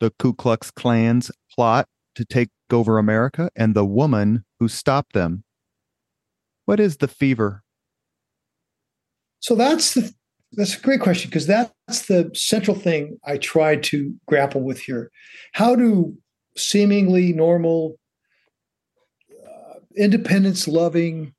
[0.00, 5.44] The Ku Klux Klan's Plot to Take Over America, and The Woman Who Stopped Them.
[6.64, 7.62] What is the fever?
[9.40, 10.12] So that's the
[10.52, 15.10] that's a great question because that's the central thing I try to grapple with here.
[15.52, 16.16] How do
[16.56, 17.98] seemingly normal,
[19.30, 21.34] uh, independence loving,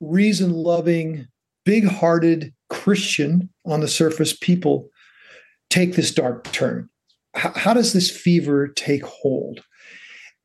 [0.00, 1.26] reason loving,
[1.64, 4.88] big hearted Christian on the surface people
[5.70, 6.88] take this dark turn?
[7.34, 9.60] How, how does this fever take hold?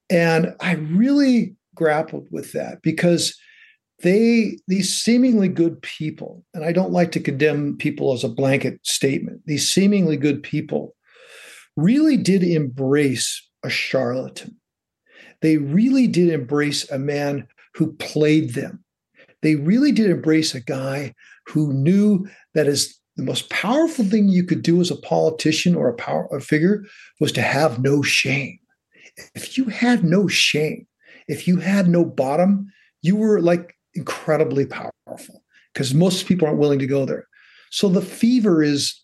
[0.10, 3.38] And I really grappled with that because
[4.01, 8.80] they these seemingly good people and i don't like to condemn people as a blanket
[8.84, 10.95] statement these seemingly good people
[11.76, 14.57] really did embrace a charlatan
[15.41, 18.84] they really did embrace a man who played them
[19.41, 21.14] they really did embrace a guy
[21.47, 25.89] who knew that as the most powerful thing you could do as a politician or
[25.89, 26.86] a power a figure
[27.20, 28.57] was to have no shame
[29.36, 30.86] if you had no shame
[31.28, 35.43] if you had no bottom you were like incredibly powerful
[35.74, 37.28] because most people aren't willing to go there.
[37.72, 39.01] So the fever is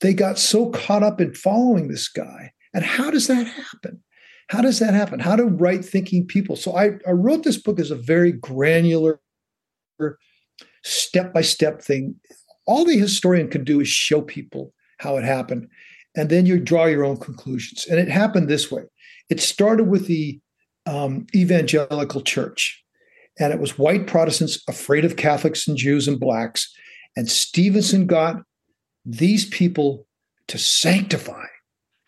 [0.00, 2.52] they got so caught up in following this guy.
[2.74, 4.02] And how does that happen?
[4.48, 5.20] How does that happen?
[5.20, 6.56] How do right thinking people?
[6.56, 9.20] So I, I wrote this book as a very granular,
[10.82, 12.16] step by step thing.
[12.66, 15.68] All the historian can do is show people how it happened.
[16.16, 17.86] And then you draw your own conclusions.
[17.86, 18.82] And it happened this way
[19.30, 20.40] it started with the
[20.86, 22.84] um, evangelical church
[23.38, 26.72] and it was white Protestants afraid of Catholics and Jews and blacks.
[27.16, 28.42] And Stephenson got
[29.04, 30.06] these people
[30.48, 31.46] to sanctify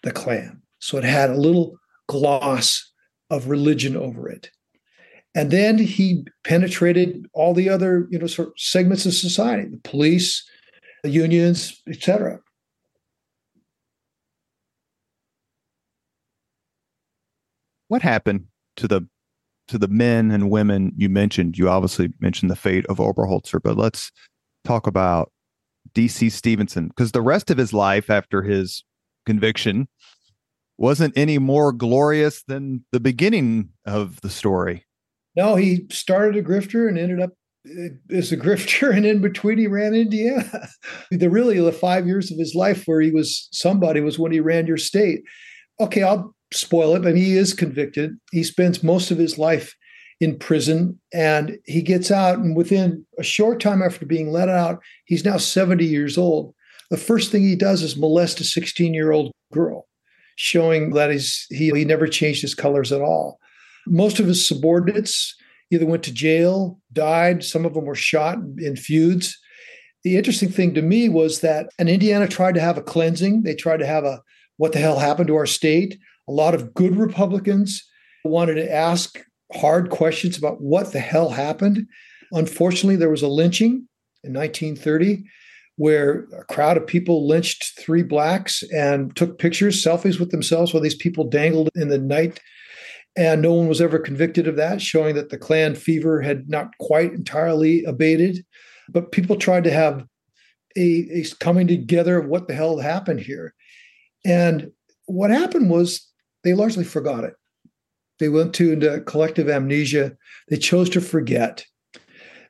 [0.07, 0.63] the Klan.
[0.79, 1.77] So it had a little
[2.09, 2.93] gloss
[3.29, 4.51] of religion over it.
[5.35, 9.79] And then he penetrated all the other, you know, sort of segments of society, the
[9.79, 10.49] police,
[11.03, 12.41] the unions, etc.
[17.89, 18.47] What happened
[18.77, 19.07] to the
[19.69, 23.77] to the men and women you mentioned, you obviously mentioned the fate of Oberholtzer, but
[23.77, 24.13] let's
[24.65, 25.33] talk about
[25.95, 28.85] DC Stephenson because the rest of his life after his
[29.27, 29.89] conviction
[30.79, 34.85] wasn't any more glorious than the beginning of the story.
[35.35, 37.31] No, he started a grifter and ended up
[37.69, 40.69] uh, as a grifter, and in between he ran Indiana.
[41.11, 44.41] the really the five years of his life where he was somebody was when he
[44.41, 45.23] ran your state.
[45.81, 48.13] Okay, I'll spoil it, but he is convicted.
[48.33, 49.75] He spends most of his life
[50.21, 52.39] in prison and he gets out.
[52.39, 56.55] And within a short time after being let out, he's now 70 years old.
[56.91, 59.87] The first thing he does is molest a 16 year old girl,
[60.37, 63.41] showing that he's, he, he never changed his colors at all.
[63.87, 65.35] Most of his subordinates
[65.71, 69.37] either went to jail, died, some of them were shot in feuds.
[70.05, 73.43] The interesting thing to me was that an Indiana tried to have a cleansing.
[73.43, 74.23] They tried to have a
[74.59, 75.99] what the hell happened to our state.
[76.29, 77.85] A lot of good Republicans
[78.25, 79.21] wanted to ask
[79.53, 81.87] hard questions about what the hell happened.
[82.33, 83.89] Unfortunately, there was a lynching
[84.25, 85.25] in 1930
[85.77, 90.83] where a crowd of people lynched three blacks and took pictures, selfies with themselves while
[90.83, 92.41] these people dangled in the night.
[93.17, 96.77] And no one was ever convicted of that, showing that the Klan fever had not
[96.79, 98.45] quite entirely abated.
[98.89, 100.05] But people tried to have
[100.77, 103.55] a, a coming together of what the hell happened here.
[104.25, 104.71] And
[105.07, 106.07] what happened was
[106.45, 107.35] they largely forgot it.
[108.19, 110.17] They went to into collective amnesia.
[110.49, 111.65] They chose to forget.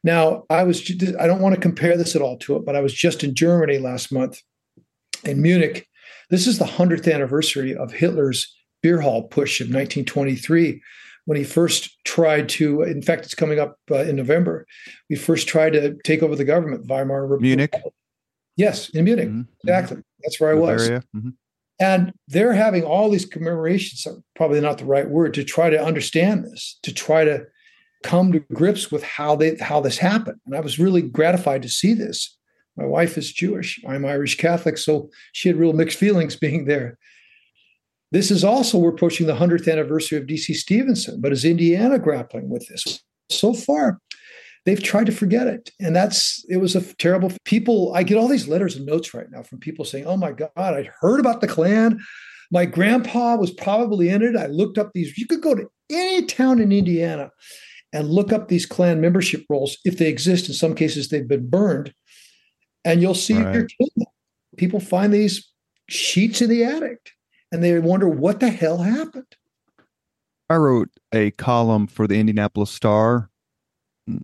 [0.06, 0.88] Now, I was
[1.18, 3.34] I don't want to compare this at all to it, but I was just in
[3.34, 4.40] Germany last month
[5.24, 5.88] in Munich.
[6.30, 8.54] This is the 100th anniversary of Hitler's
[8.84, 10.80] beer hall putsch of 1923
[11.24, 14.64] when he first tried to in fact it's coming up uh, in November.
[15.10, 17.42] We first tried to take over the government Weimar Republic.
[17.42, 17.74] Munich.
[18.54, 19.28] Yes, in Munich.
[19.28, 19.68] Mm-hmm.
[19.68, 20.02] Exactly.
[20.22, 20.88] That's where I was.
[20.88, 21.30] Mm-hmm.
[21.80, 26.44] And they're having all these commemorations, probably not the right word, to try to understand
[26.44, 27.46] this, to try to
[28.06, 30.38] come to grips with how they how this happened.
[30.46, 32.36] And I was really gratified to see this.
[32.76, 33.80] My wife is Jewish.
[33.86, 36.98] I'm Irish Catholic, so she had real mixed feelings being there.
[38.12, 42.48] This is also we're approaching the 100th anniversary of DC Stephenson, but is Indiana grappling
[42.48, 43.02] with this?
[43.30, 43.98] So far,
[44.64, 45.72] they've tried to forget it.
[45.80, 49.26] And that's, it was a terrible, people, I get all these letters and notes right
[49.28, 51.98] now from people saying, oh my God, I'd heard about the Klan.
[52.52, 54.36] My grandpa was probably in it.
[54.36, 57.32] I looked up these, you could go to any town in Indiana
[57.92, 60.48] and look up these Klan membership rolls if they exist.
[60.48, 61.94] In some cases, they've been burned.
[62.84, 63.54] And you'll see right.
[63.54, 63.66] your
[64.56, 65.50] People find these
[65.88, 67.10] sheets in the attic
[67.52, 69.36] and they wonder what the hell happened.
[70.48, 73.30] I wrote a column for the Indianapolis Star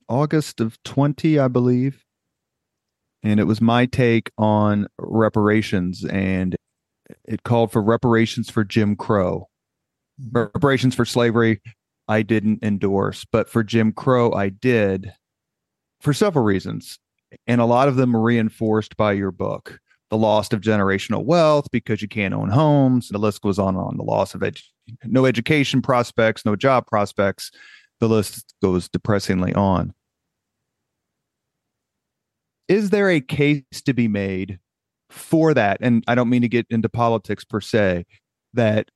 [0.09, 2.05] August of 20, I believe.
[3.23, 6.57] And it was my take on reparations, and
[7.25, 9.49] it called for reparations for Jim Crow.
[10.21, 10.39] Mm-hmm.
[10.39, 11.61] Reparations for slavery,
[12.13, 15.15] I didn't endorse, but for Jim Crow, I did
[16.03, 16.99] for several reasons.
[17.47, 19.81] And a lot of them are reinforced by your book.
[20.11, 23.09] The loss of generational wealth because you can't own homes.
[23.09, 23.97] The list goes on and on.
[23.97, 24.43] The loss of
[25.05, 27.51] no education prospects, no job prospects.
[28.01, 29.95] The list goes depressingly on.
[32.69, 34.59] Is there a case to be made
[35.09, 35.79] for that?
[35.81, 38.05] And I don't mean to get into politics per se,
[38.53, 38.91] that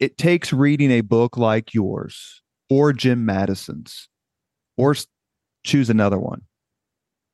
[0.00, 4.08] it takes reading a book like yours or Jim Madison's
[4.76, 4.94] or
[5.64, 6.42] choose another one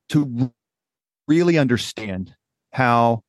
[0.09, 0.51] to
[1.27, 2.35] really understand
[2.71, 3.21] how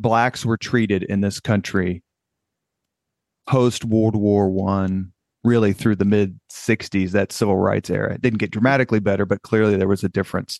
[0.00, 2.02] blacks were treated in this country
[3.48, 5.12] post World War One,
[5.44, 8.14] really through the mid 60s, that civil rights era.
[8.14, 10.58] It didn't get dramatically better, but clearly there was a difference.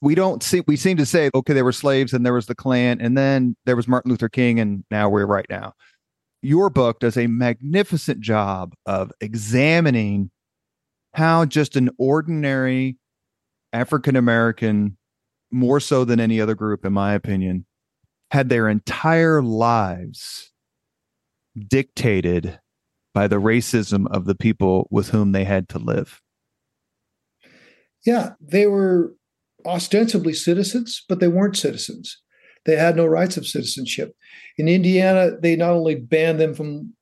[0.00, 2.54] We don't see, we seem to say, okay, there were slaves and there was the
[2.54, 5.74] Klan, and then there was Martin Luther King, and now we're right now.
[6.42, 10.30] Your book does a magnificent job of examining
[11.14, 12.96] how just an ordinary
[13.72, 14.96] African American,
[15.50, 17.66] more so than any other group, in my opinion,
[18.30, 20.52] had their entire lives
[21.68, 22.58] dictated
[23.14, 26.20] by the racism of the people with whom they had to live.
[28.04, 29.14] Yeah, they were
[29.66, 32.18] ostensibly citizens, but they weren't citizens.
[32.64, 34.14] They had no rights of citizenship.
[34.56, 36.94] In Indiana, they not only banned them from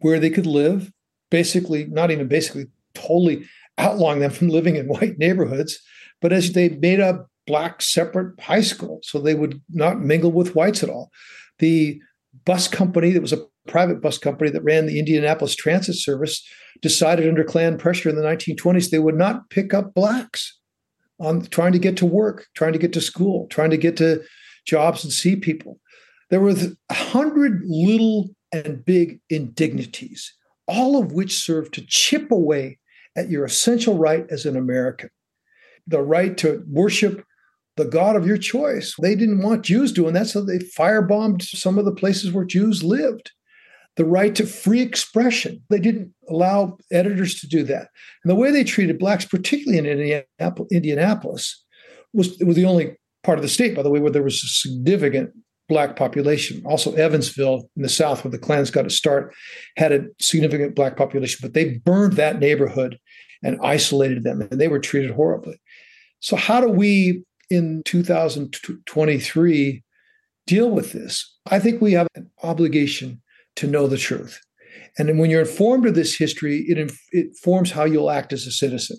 [0.00, 0.92] where they could live,
[1.30, 3.44] basically, not even basically, totally
[3.78, 5.80] outlawing them from living in white neighborhoods,
[6.20, 10.54] but as they made a black separate high school so they would not mingle with
[10.54, 11.10] whites at all.
[11.58, 12.00] The
[12.44, 16.46] bus company that was a private bus company that ran the Indianapolis Transit Service
[16.80, 20.58] decided under Klan pressure in the 1920s they would not pick up blacks
[21.22, 24.22] on trying to get to work, trying to get to school, trying to get to
[24.66, 25.80] jobs and see people.
[26.30, 26.54] There were
[26.90, 30.32] a hundred little and big indignities,
[30.66, 32.78] all of which served to chip away
[33.16, 35.10] at your essential right as an American
[35.86, 37.24] the right to worship
[37.76, 38.94] the God of your choice.
[39.00, 42.82] They didn't want Jews doing that, so they firebombed some of the places where Jews
[42.82, 43.32] lived.
[43.96, 45.62] The right to free expression.
[45.68, 47.88] They didn't allow editors to do that.
[48.24, 50.24] And the way they treated blacks, particularly in
[50.70, 51.62] Indianapolis,
[52.14, 54.48] was, was the only part of the state, by the way, where there was a
[54.48, 55.32] significant
[55.68, 56.62] black population.
[56.64, 59.34] Also, Evansville in the South, where the Klans got to start,
[59.76, 62.98] had a significant black population, but they burned that neighborhood
[63.42, 65.60] and isolated them, and they were treated horribly.
[66.20, 69.82] So, how do we in 2023
[70.46, 71.36] deal with this?
[71.46, 73.20] I think we have an obligation
[73.56, 74.40] to know the truth.
[74.98, 78.52] And when you're informed of this history, it, it forms how you'll act as a
[78.52, 78.98] citizen.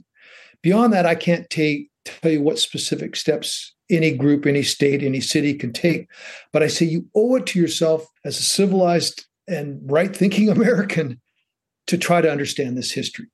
[0.61, 5.21] Beyond that, I can't take, tell you what specific steps any group, any state, any
[5.21, 6.07] city can take.
[6.51, 11.21] But I say you owe it to yourself as a civilized and right thinking American
[11.87, 13.27] to try to understand this history.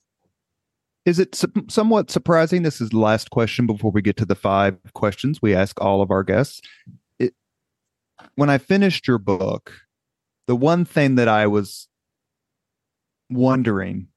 [1.06, 2.64] Is it su- somewhat surprising?
[2.64, 6.02] This is the last question before we get to the five questions we ask all
[6.02, 6.62] of our guests.
[7.20, 7.34] It,
[8.36, 9.74] when I finished your book,
[10.50, 11.88] the one thing that I was
[13.30, 14.08] wondering,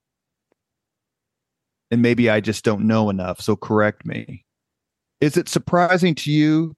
[1.91, 4.47] and maybe I just don't know enough, so correct me.
[5.21, 6.73] Is it surprising to you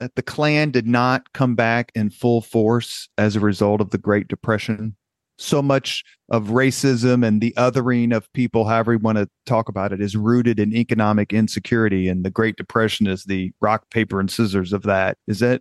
[0.00, 3.98] that the Klan did not come back in full force as a result of the
[3.98, 4.96] Great Depression?
[5.38, 9.92] so much of racism and the othering of people, however you want to talk about
[9.92, 14.30] it, is rooted in economic insecurity, and the Great Depression is the rock, paper, and
[14.30, 15.18] scissors of that.
[15.26, 15.60] Is that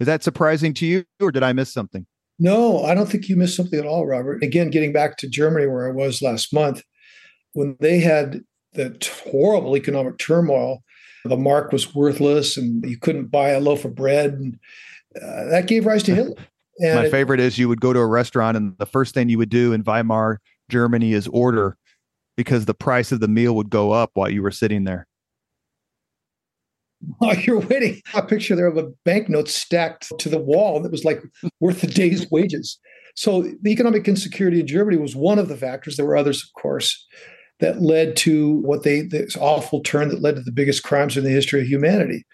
[0.00, 2.06] is that surprising to you, or did I miss something?
[2.40, 4.42] No, I don't think you missed something at all, Robert.
[4.42, 6.82] Again, getting back to Germany, where I was last month,
[7.52, 8.96] when they had the
[9.30, 10.82] horrible economic turmoil,
[11.26, 14.58] the mark was worthless, and you couldn't buy a loaf of bread, and
[15.16, 16.36] uh, that gave rise to Hitler.
[16.80, 19.36] And My favorite is you would go to a restaurant and the first thing you
[19.36, 21.76] would do in Weimar, Germany is order
[22.38, 25.06] because the price of the meal would go up while you were sitting there.
[27.22, 28.00] Oh, you're waiting.
[28.14, 31.22] A picture there of a banknote stacked to the wall that was like
[31.60, 32.78] worth a day's wages.
[33.16, 35.96] So the economic insecurity in Germany was one of the factors.
[35.96, 37.06] There were others, of course,
[37.60, 41.24] that led to what they this awful turn that led to the biggest crimes in
[41.24, 42.24] the history of humanity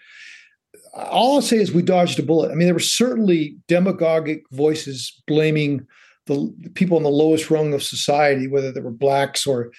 [0.97, 2.51] all I'll say is we dodged a bullet.
[2.51, 5.85] I mean, there were certainly demagogic voices blaming
[6.25, 9.71] the people on the lowest rung of society, whether they were blacks or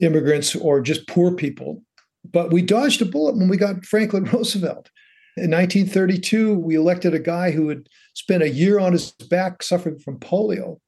[0.00, 1.82] immigrants or just poor people.
[2.24, 4.90] But we dodged a bullet when we got Franklin Roosevelt.
[5.36, 9.98] In 1932, we elected a guy who had spent a year on his back suffering
[9.98, 10.78] from polio.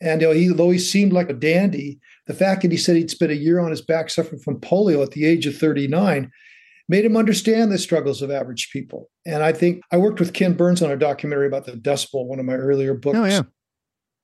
[0.00, 2.96] And you know, he, though he seemed like a dandy, the fact that he said
[2.96, 6.30] he'd spent a year on his back suffering from polio at the age of 39
[6.88, 9.08] made him understand the struggles of average people.
[9.24, 12.28] And I think I worked with Ken Burns on a documentary about the Dust Bowl,
[12.28, 13.18] one of my earlier books.
[13.18, 13.42] Oh, yeah.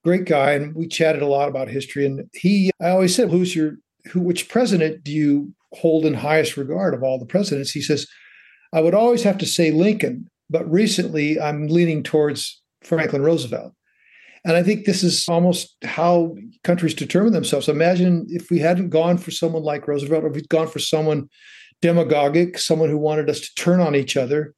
[0.05, 0.53] Great guy.
[0.53, 2.05] And we chatted a lot about history.
[2.05, 3.77] And he, I always said, who's your,
[4.11, 7.71] who, which president do you hold in highest regard of all the presidents.
[7.71, 8.07] He says,
[8.73, 13.73] I would always have to say Lincoln, but recently I'm leaning towards Franklin Roosevelt.
[14.45, 17.69] And I think this is almost how countries determine themselves.
[17.69, 21.29] Imagine if we hadn't gone for someone like Roosevelt, or if we'd gone for someone
[21.81, 24.55] demagogic, someone who wanted us to turn on each other,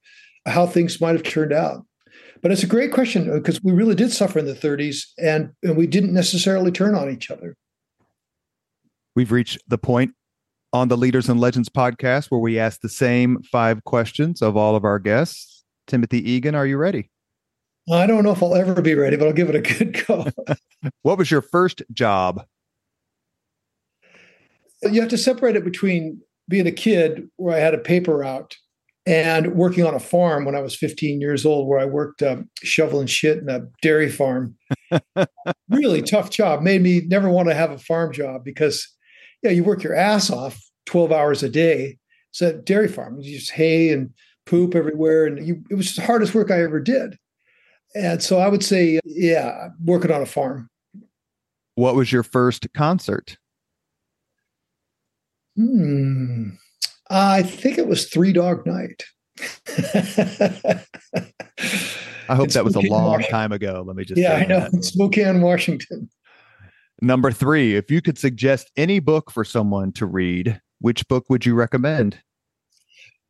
[0.47, 1.85] how things might have turned out.
[2.41, 5.51] But it's a great question uh, because we really did suffer in the 30s and,
[5.63, 7.55] and we didn't necessarily turn on each other.
[9.15, 10.13] We've reached the point
[10.75, 14.75] on the Leaders and Legends podcast where we ask the same five questions of all
[14.75, 15.63] of our guests.
[15.87, 17.09] Timothy Egan, are you ready?
[17.89, 20.25] I don't know if I'll ever be ready, but I'll give it a good go.
[21.03, 22.45] what was your first job?
[24.81, 26.19] You have to separate it between
[26.49, 28.57] being a kid where I had a paper route
[29.05, 32.49] and working on a farm when I was 15 years old, where I worked um,
[32.63, 34.57] shoveling shit in a dairy farm.
[35.69, 36.61] really tough job.
[36.61, 38.93] Made me never want to have a farm job because,
[39.41, 41.97] yeah, you work your ass off 12 hours a day.
[42.31, 43.19] It's a dairy farm.
[43.19, 44.13] You just hay and
[44.45, 47.17] poop everywhere, and you, it was the hardest work I ever did.
[47.95, 50.69] And so I would say, yeah, working on a farm.
[51.75, 53.37] What was your first concert?
[55.55, 56.49] Hmm.
[57.09, 59.03] I think it was Three Dog Night.
[62.27, 63.31] I hope that was a long Washington.
[63.31, 63.83] time ago.
[63.85, 64.67] Let me just yeah, I know.
[64.81, 66.09] Spokane, Washington.
[67.01, 71.47] Number three, if you could suggest any book for someone to read, which book would
[71.47, 72.19] you recommend?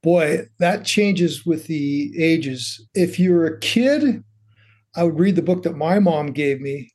[0.03, 2.85] Boy, that changes with the ages.
[2.93, 4.25] If you're a kid,
[4.93, 6.91] I would read the book that my mom gave me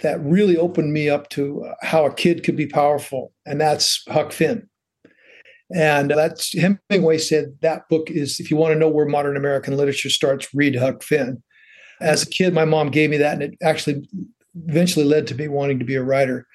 [0.00, 4.32] that really opened me up to how a kid could be powerful, and that's Huck
[4.32, 4.66] Finn.
[5.74, 9.76] And that's Hemingway said that book is, if you want to know where modern American
[9.76, 11.42] literature starts, read Huck Finn.
[12.00, 14.08] As a kid, my mom gave me that, and it actually
[14.66, 16.46] eventually led to me wanting to be a writer.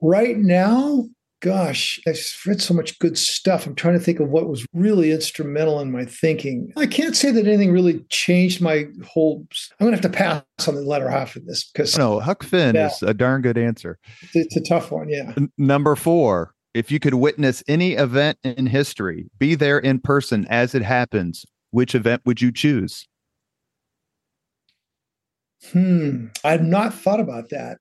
[0.00, 1.06] Right now,
[1.40, 3.66] gosh, I've read so much good stuff.
[3.66, 6.72] I'm trying to think of what was really instrumental in my thinking.
[6.76, 9.46] I can't say that anything really changed my whole.
[9.78, 12.42] I'm going to have to pass on the latter half of this because no, Huck
[12.42, 13.98] Finn yeah, is a darn good answer.
[14.34, 15.34] It's a tough one, yeah.
[15.36, 16.52] N- number four.
[16.74, 21.46] If you could witness any event in history, be there in person as it happens,
[21.70, 23.08] which event would you choose?
[25.72, 27.78] Hmm, I've not thought about that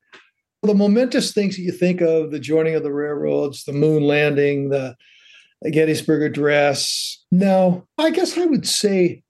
[0.66, 4.70] the momentous things that you think of the joining of the railroads, the moon landing,
[4.70, 4.96] the,
[5.62, 7.24] the Gettysburg Address.
[7.32, 9.24] No, I guess I would say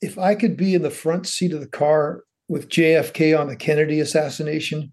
[0.00, 3.56] if I could be in the front seat of the car with JFK on the
[3.56, 4.92] Kennedy assassination,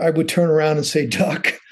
[0.00, 1.54] I would turn around and say, Duck.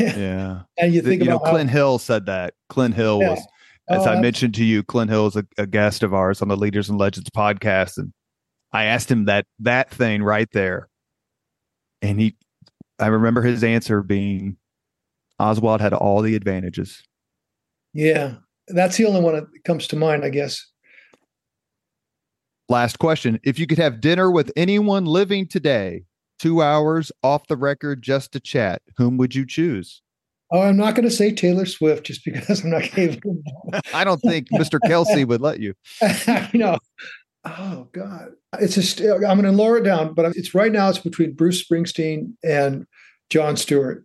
[0.00, 0.62] Yeah.
[0.76, 2.54] and you think you about know, Clint how, Hill said that.
[2.68, 3.30] Clint Hill yeah.
[3.30, 3.46] was,
[3.88, 4.22] as I uh-huh.
[4.22, 6.98] mentioned to you, Clint Hill is a, a guest of ours on the Leaders and
[6.98, 7.96] Legends podcast.
[7.96, 8.12] And
[8.72, 10.88] I asked him that that thing right there.
[12.02, 12.34] And he
[12.98, 14.56] I remember his answer being
[15.38, 17.02] Oswald had all the advantages.
[17.94, 18.36] Yeah,
[18.68, 20.66] that's the only one that comes to mind, I guess.
[22.68, 23.40] Last question.
[23.44, 26.04] If you could have dinner with anyone living today,
[26.38, 30.02] two hours off the record just to chat, whom would you choose?
[30.50, 33.42] Oh, I'm not going to say Taylor Swift just because I'm not able
[33.94, 34.78] I don't think Mr.
[34.84, 35.74] Kelce would let you.
[36.54, 36.78] Know.
[37.44, 40.88] Oh God, it's just I'm going to lower it down, but it's right now.
[40.88, 42.86] It's between Bruce Springsteen and
[43.30, 44.04] Jon Stewart,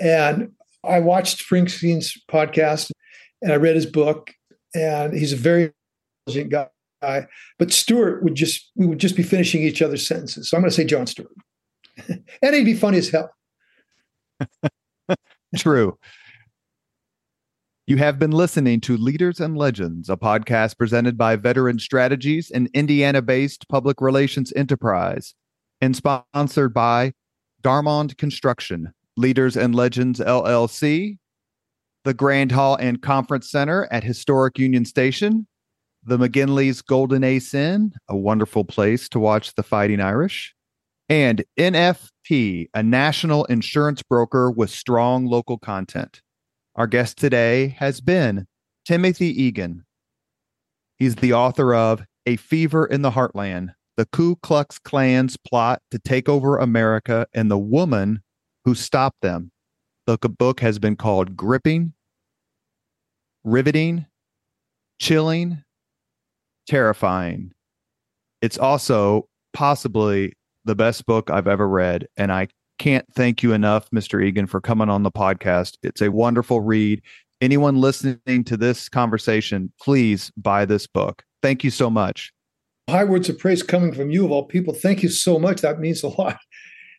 [0.00, 0.52] and
[0.84, 2.90] I watched Springsteen's podcast
[3.42, 4.32] and I read his book,
[4.74, 5.72] and he's a very
[6.26, 6.68] intelligent
[7.02, 7.26] guy.
[7.58, 10.50] But Stewart would just we would just be finishing each other's sentences.
[10.50, 11.32] So I'm going to say Jon Stewart,
[12.08, 13.30] and he'd be funny as hell.
[15.56, 15.98] True.
[17.88, 22.66] You have been listening to Leaders and Legends, a podcast presented by Veteran Strategies, an
[22.74, 25.36] Indiana based public relations enterprise,
[25.80, 27.12] and sponsored by
[27.62, 31.18] Garmong Construction, Leaders and Legends LLC,
[32.02, 35.46] the Grand Hall and Conference Center at Historic Union Station,
[36.02, 40.56] the McGinley's Golden Ace Inn, a wonderful place to watch the Fighting Irish,
[41.08, 46.20] and NFP, a national insurance broker with strong local content.
[46.76, 48.46] Our guest today has been
[48.84, 49.86] Timothy Egan.
[50.98, 55.98] He's the author of A Fever in the Heartland, the Ku Klux Klan's plot to
[55.98, 58.20] take over America and the woman
[58.66, 59.52] who stopped them.
[60.04, 61.94] The book has been called Gripping,
[63.42, 64.04] Riveting,
[65.00, 65.64] Chilling,
[66.68, 67.52] Terrifying.
[68.42, 70.34] It's also possibly
[70.66, 72.48] the best book I've ever read, and I
[72.78, 74.22] can't thank you enough, Mr.
[74.22, 75.76] Egan, for coming on the podcast.
[75.82, 77.02] It's a wonderful read.
[77.40, 81.24] Anyone listening to this conversation, please buy this book.
[81.42, 82.32] Thank you so much.
[82.88, 84.72] High words of praise coming from you, of all people.
[84.72, 85.60] Thank you so much.
[85.60, 86.38] That means a lot.